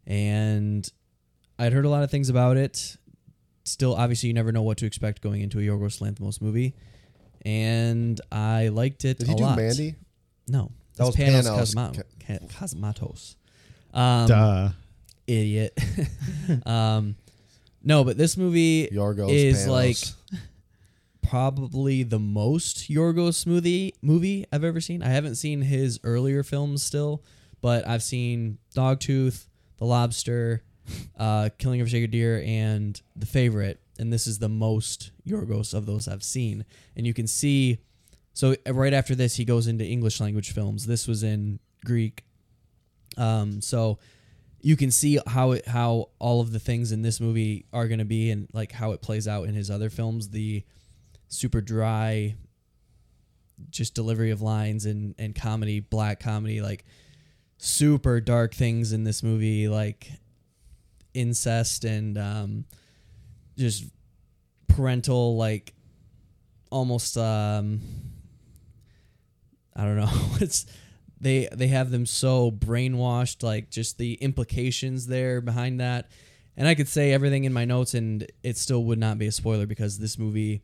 [0.07, 0.91] and
[1.59, 2.95] I'd heard a lot of things about it.
[3.69, 6.73] Still, obviously, you never know what to expect going into a Yorgos Lanthimos movie,
[7.45, 9.57] and I liked it Did a he do lot.
[9.57, 9.95] Mandy?
[10.47, 11.95] No, That that's was Panos Panos Cosma-
[12.27, 13.35] Ca- Ca- Cosmatos.
[13.93, 14.69] Um, duh
[15.27, 15.77] idiot.
[16.65, 17.15] um,
[17.83, 19.67] no, but this movie Yorgos is Panos.
[19.69, 19.97] like
[21.21, 25.03] probably the most Yorgos movie movie I've ever seen.
[25.03, 27.23] I haven't seen his earlier films still,
[27.61, 29.45] but I've seen Dogtooth,
[29.77, 30.63] The Lobster,
[31.17, 33.79] uh, Killing of a Sacred Deer, and The Favorite.
[33.97, 36.65] And this is the most Yorgos of those I've seen.
[36.95, 37.79] And you can see,
[38.33, 40.85] so right after this, he goes into English language films.
[40.85, 42.23] This was in Greek.
[43.17, 43.99] Um, so
[44.61, 47.99] you can see how it how all of the things in this movie are going
[47.99, 50.63] to be and like how it plays out in his other films the
[51.27, 52.35] super dry
[53.69, 56.85] just delivery of lines and and comedy black comedy like
[57.57, 60.11] super dark things in this movie like
[61.13, 62.65] incest and um
[63.57, 63.85] just
[64.67, 65.73] parental like
[66.71, 67.81] almost um
[69.75, 70.11] I don't know.
[70.41, 70.65] It's
[71.21, 76.09] they they have them so brainwashed, like just the implications there behind that.
[76.57, 79.31] And I could say everything in my notes, and it still would not be a
[79.31, 80.61] spoiler because this movie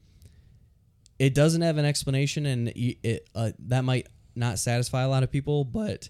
[1.18, 5.32] it doesn't have an explanation, and it uh, that might not satisfy a lot of
[5.32, 5.64] people.
[5.64, 6.10] But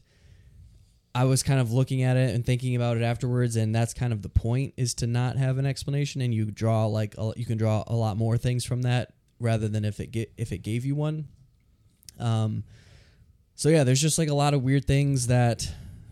[1.16, 4.12] I was kind of looking at it and thinking about it afterwards, and that's kind
[4.12, 7.46] of the point is to not have an explanation, and you draw like a, you
[7.46, 10.58] can draw a lot more things from that rather than if it get if it
[10.58, 11.30] gave you one.
[12.20, 12.66] Um,
[13.56, 15.72] so yeah, there's just like a lot of weird things that,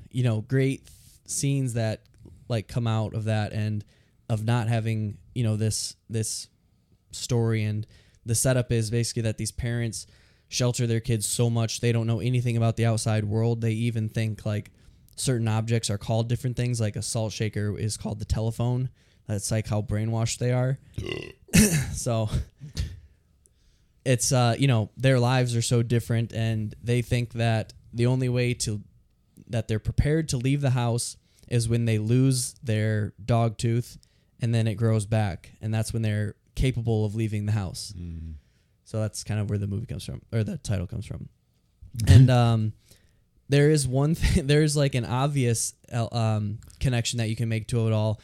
[0.09, 0.88] you know, great
[1.25, 2.03] scenes that
[2.47, 3.84] like come out of that and
[4.30, 6.47] of not having, you know, this this
[7.11, 7.85] story and
[8.25, 10.07] the setup is basically that these parents
[10.47, 13.59] shelter their kids so much they don't know anything about the outside world.
[13.59, 14.71] They even think like
[15.15, 18.90] certain objects are called different things like a salt shaker is called the telephone.
[19.27, 20.80] That's like how brainwashed they are.
[21.94, 22.30] so
[24.06, 28.30] it's uh you know their lives are so different and they think that the only
[28.30, 28.81] way to
[29.48, 31.18] that they're prepared to leave the house
[31.48, 33.98] is when they lose their dog tooth
[34.41, 37.94] and then it grows back and that's when they're capable of leaving the house
[38.84, 41.30] so that's kind of where the movie comes from or the title comes from
[42.07, 42.73] and um
[43.53, 47.67] there is one thing there's like an obvious uh, um connection that you can make
[47.67, 48.19] to it all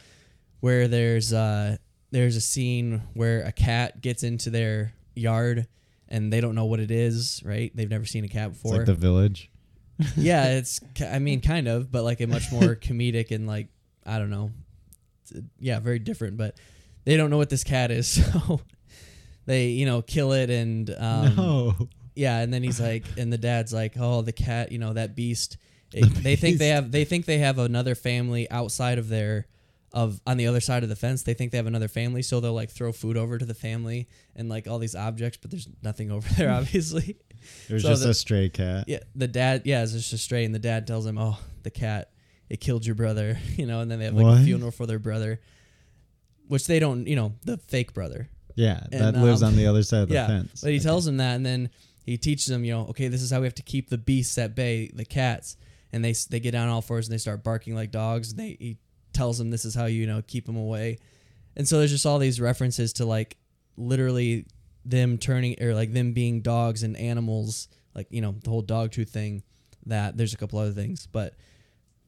[0.60, 1.76] where there's uh
[2.10, 5.66] there's a scene where a cat gets into their yard
[6.08, 7.70] and they don't know what it is, right?
[7.72, 8.78] They've never seen a cat It's before.
[8.78, 9.48] like the village.
[10.16, 13.68] yeah, it's I mean kind of, but like a much more comedic and like
[14.04, 14.50] I don't know,
[15.60, 16.36] yeah, very different.
[16.36, 16.56] But
[17.04, 18.60] they don't know what this cat is, so
[19.46, 21.88] they you know kill it and um, no.
[22.14, 25.14] Yeah, and then he's like, and the dad's like, oh, the cat, you know, that
[25.16, 25.56] beast.
[25.92, 29.46] It- they think they have they think they have another family outside of their
[29.92, 31.24] of on the other side of the fence.
[31.24, 34.08] They think they have another family, so they'll like throw food over to the family
[34.36, 37.16] and like all these objects, but there's nothing over there, obviously.
[37.68, 38.84] Was So just the- a stray cat.
[38.86, 39.62] Yeah, the dad.
[39.64, 42.12] Yeah, it's just a stray, and the dad tells him, "Oh, the cat,
[42.48, 44.40] it killed your brother," you know, and then they have like What?
[44.42, 45.40] a funeral for their brother,
[46.46, 48.28] which they don't, you know, the fake brother.
[48.56, 50.60] Yeah, And, that lives um, on the other side of the yeah, fence.
[50.60, 50.84] but he Okay.
[50.84, 51.70] tells him that, and then
[52.10, 54.36] he teaches them, you know, okay, this is how we have to keep the beasts
[54.36, 55.56] at bay, the cats,
[55.92, 58.30] and they they get down all fours and they start barking like dogs.
[58.30, 58.78] And they he
[59.12, 60.98] tells them this is how you, you know keep them away,
[61.56, 63.36] and so there's just all these references to like
[63.76, 64.46] literally
[64.84, 68.90] them turning or like them being dogs and animals, like you know the whole dog
[68.90, 69.44] tooth thing.
[69.86, 71.34] That there's a couple other things, but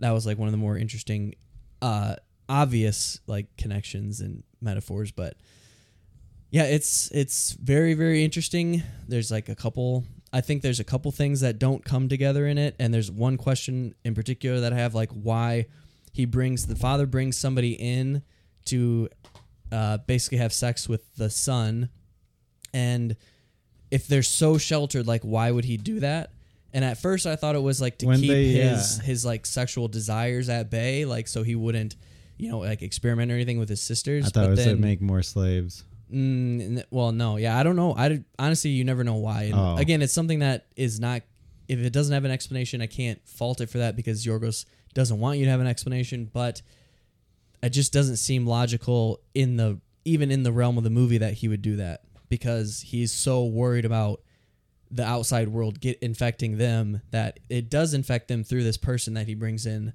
[0.01, 1.37] that was like one of the more interesting,
[1.81, 2.17] uh,
[2.49, 5.37] obvious like connections and metaphors, but
[6.53, 8.83] yeah it's it's very very interesting.
[9.09, 10.05] There's like a couple
[10.35, 12.75] i think there's a couple things that don't come together in it.
[12.79, 15.67] And there's one question in particular that i have like why
[16.13, 18.23] he brings the father brings somebody in
[18.67, 19.09] to
[19.73, 21.89] uh, basically have sex with the son.
[22.75, 23.17] And
[23.91, 26.33] if they're so sheltered like why would he do that?
[26.75, 29.05] And at first i thought it was like to When keep they- his yeah.
[29.05, 31.97] his like sexual desires at bay like so he wouldn't
[32.39, 34.25] you know like experiment or anything with his sisters.
[34.27, 35.85] I thought but it was to make more slaves.
[36.13, 37.95] Mm, well, no, yeah, I don't know.
[37.97, 39.45] I honestly, you never know why.
[39.45, 39.77] And Oh.
[39.77, 41.23] again, it's something that is not.
[41.69, 44.65] If it doesn't have an explanation, I can't fault it for that because Yorgos
[44.95, 46.29] doesn't want you to have an explanation.
[46.33, 46.61] But
[47.63, 51.35] it just doesn't seem logical in the even in the realm of the movie that
[51.35, 54.21] he would do that because he's so worried about
[54.91, 59.27] the outside world get infecting them that it does infect them through this person that
[59.29, 59.93] he brings in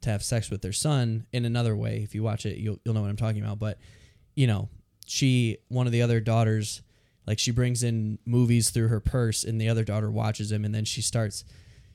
[0.00, 1.98] to have sex with their son in another way.
[2.02, 3.58] If you watch it, you'll you'll know what I'm talking about.
[3.58, 3.78] But
[4.34, 4.68] you know,
[5.10, 6.82] she one of the other daughters,
[7.26, 10.72] like she brings in movies through her purse, and the other daughter watches him, and
[10.74, 11.44] then she starts.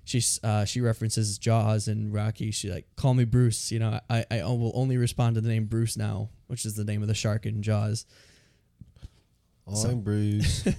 [0.04, 2.52] She's uh, she references Jaws and Rocky.
[2.52, 3.72] She like call me Bruce.
[3.72, 6.84] You know, I I will only respond to the name Bruce now, which is the
[6.84, 8.06] name of the shark in Jaws.
[9.68, 10.68] I'm So- Bruce.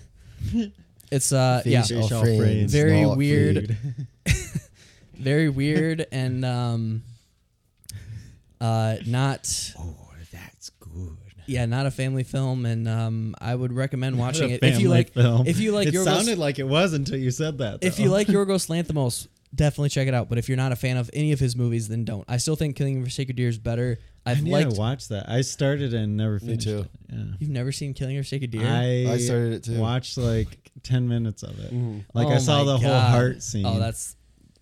[1.11, 3.77] It's uh yeah, Fish Fish all all friends, friends, very weird.
[5.15, 7.03] very weird and um
[8.61, 9.95] uh not Oh,
[10.33, 11.17] that's good.
[11.47, 14.81] Yeah not a family film and um i would recommend watching Not a it if
[14.81, 15.47] you like film.
[15.47, 17.79] if you like it Yorgos- sounded like it was until you said that.
[17.83, 20.97] if you like Yorgos Lanthimos definitely check it out but if you're not a fan
[20.97, 23.49] of any of his movies then don't i still think killing of a sacred deer
[23.49, 25.29] is better I i've need liked to watch that.
[25.29, 26.67] I started and never finished.
[26.67, 26.79] Me too.
[26.81, 26.91] It.
[27.11, 27.25] Yeah.
[27.39, 29.79] you've never seen killing of a sacred deer I, I started it too.
[29.79, 30.49] Watched like
[30.83, 31.73] ten minutes of it.
[31.73, 32.05] Mhm.
[32.13, 33.65] Like Oh I saw my the whole heart scene.
[33.65, 34.17] oh that's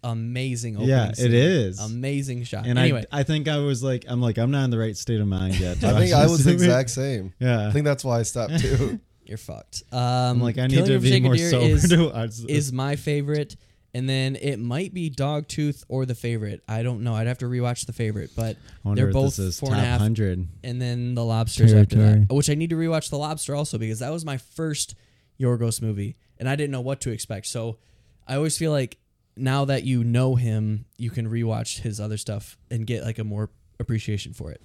[0.05, 1.27] amazing opening yeah, scene.
[1.27, 1.81] it is.
[1.81, 4.71] amazing shot and anyway I, I think I was like, I'm like, I'm not in
[4.71, 5.77] the right state of mind yet.
[5.85, 7.33] I think I this was the exact same.
[7.39, 7.67] Yeah.
[7.67, 9.01] I think that's why I stopped too.
[9.25, 12.11] you're fucked um I'm like, I need Killing to be more Deer sober is, to
[12.11, 12.45] watch this.
[12.45, 13.57] is my favorite
[13.95, 16.65] and then it might be Dogtooth or the favorite.
[16.69, 17.15] I don't know.
[17.15, 19.89] I'd have to rewatch the favorite, but they're both this is four top and a
[19.89, 20.01] half.
[20.01, 20.49] hundred.
[20.65, 24.01] and then the lobsters after that, which I need to rewatch the lobster also because
[24.01, 24.97] that was my first
[25.41, 27.47] Yorgos movie, and I didn't know what to expect.
[27.47, 27.79] So
[28.27, 28.99] I always feel like
[29.37, 33.25] now that you know him, you can rewatch his other stuff and get like a
[33.25, 33.51] more
[33.81, 34.63] appreciation for it.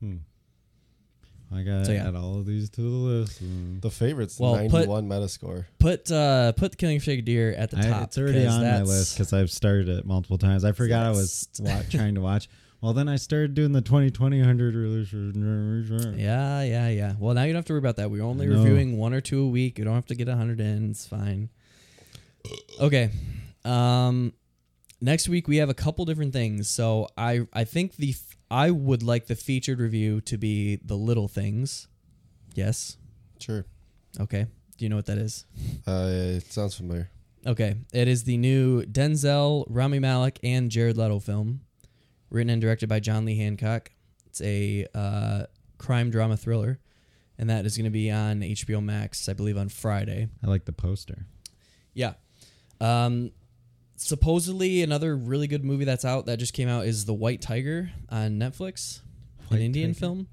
[0.00, 0.16] Hmm.
[1.54, 2.08] I got to So, yeah.
[2.08, 3.44] add all of these to the list.
[3.44, 3.82] Mm.
[3.82, 5.66] The favorite's Well, put- 91 Metascore.
[5.78, 8.02] Put uh put the Killing of a Deer at the I- top.
[8.04, 10.64] it's already on my list because I've started it multiple times.
[10.64, 12.48] I forgot I was wa- trying to watch.
[12.80, 15.12] Well, then I started doing the 2020 100 release.
[16.18, 17.12] Yeah, yeah, yeah.
[17.18, 18.10] Well, now you don't have to worry about that.
[18.10, 19.78] We're only reviewing one or two a week.
[19.78, 20.90] You don't have to get 100 in.
[20.90, 21.50] It's fine.
[22.80, 23.10] Okay.
[23.64, 24.32] Um
[25.00, 26.68] next week we have a couple different things.
[26.68, 30.96] So I I think the f- I would like the featured review to be The
[30.96, 31.88] Little Things.
[32.54, 32.98] Yes.
[33.38, 33.64] Sure.
[34.20, 34.46] Okay.
[34.76, 35.46] Do you know what that is?
[35.86, 37.10] Uh, it sounds familiar.
[37.46, 37.76] Okay.
[37.92, 41.62] It is the new Denzel, Rami Malek, and Jared Leto film,
[42.30, 43.90] written and directed by John Lee Hancock.
[44.26, 45.44] It's a uh,
[45.78, 46.78] crime drama thriller,
[47.38, 50.28] and that is going to be on HBO Max, I believe, on Friday.
[50.44, 51.26] I like the poster.
[51.94, 52.14] Yeah.
[52.80, 53.30] Um,
[54.02, 57.90] supposedly, another really good movie that's out that just came out is The White Tiger
[58.10, 59.00] on Netflix,
[59.48, 60.00] White an Indian Tiger?
[60.00, 60.28] film.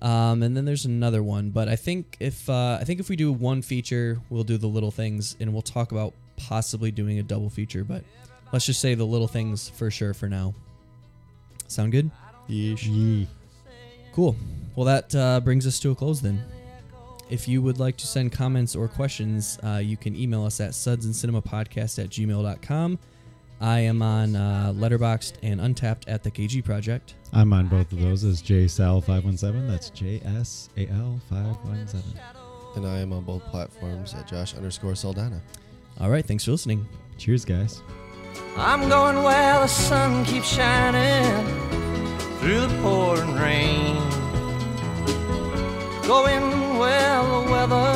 [0.00, 3.16] Um, and then there's another one, but I think if uh, I think if we
[3.16, 7.22] do one feature, we'll do the little things, and we'll talk about possibly doing a
[7.24, 7.82] double feature.
[7.82, 8.04] But
[8.52, 10.54] let's just say the little things for sure for now.
[11.66, 12.10] Sound good?
[12.46, 13.26] Yee.
[14.12, 14.36] Cool.
[14.76, 16.44] Well, that uh, brings us to a close then.
[17.30, 20.70] If you would like to send comments or questions, uh, you can email us at
[20.70, 22.98] sudsandcinemapodcast at gmail.com.
[23.60, 27.14] I am on uh, Letterboxd and Untappd at the KG Project.
[27.32, 29.68] I'm on both of those as JSal517.
[29.68, 32.02] That's JSAL517.
[32.76, 35.42] And I am on both platforms at Josh underscore Saldana.
[36.00, 36.86] All right, thanks for listening.
[37.18, 37.82] Cheers, guys.
[38.56, 41.44] I'm going where the sun keeps shining
[42.38, 43.96] through the pouring rain.
[46.06, 47.90] Going where the weather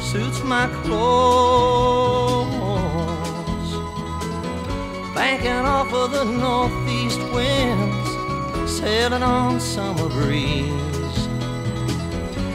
[0.00, 2.54] suits my clothes.
[5.14, 8.10] Banking off of the northeast winds,
[8.70, 11.20] sailing on summer breeze.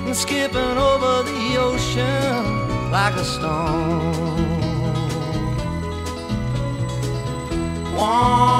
[0.06, 4.50] And skipping over the ocean like a stone.
[8.02, 8.60] I'm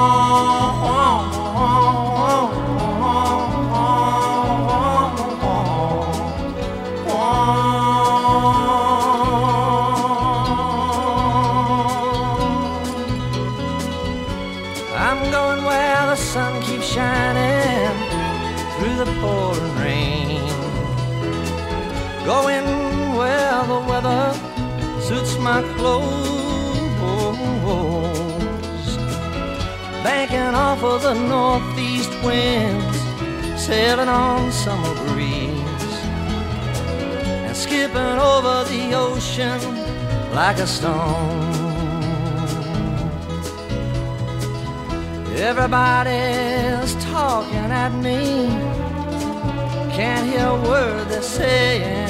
[22.30, 22.68] Going
[23.18, 24.32] where the weather
[25.02, 26.06] suits my clothes.
[30.04, 32.98] Banking off of the northeast winds,
[33.60, 35.96] sailing on summer breeze,
[37.46, 39.60] and skipping over the ocean
[40.32, 41.50] like a stone.
[45.50, 48.46] Everybody's talking at me.
[49.96, 52.09] Can't hear a word they're saying.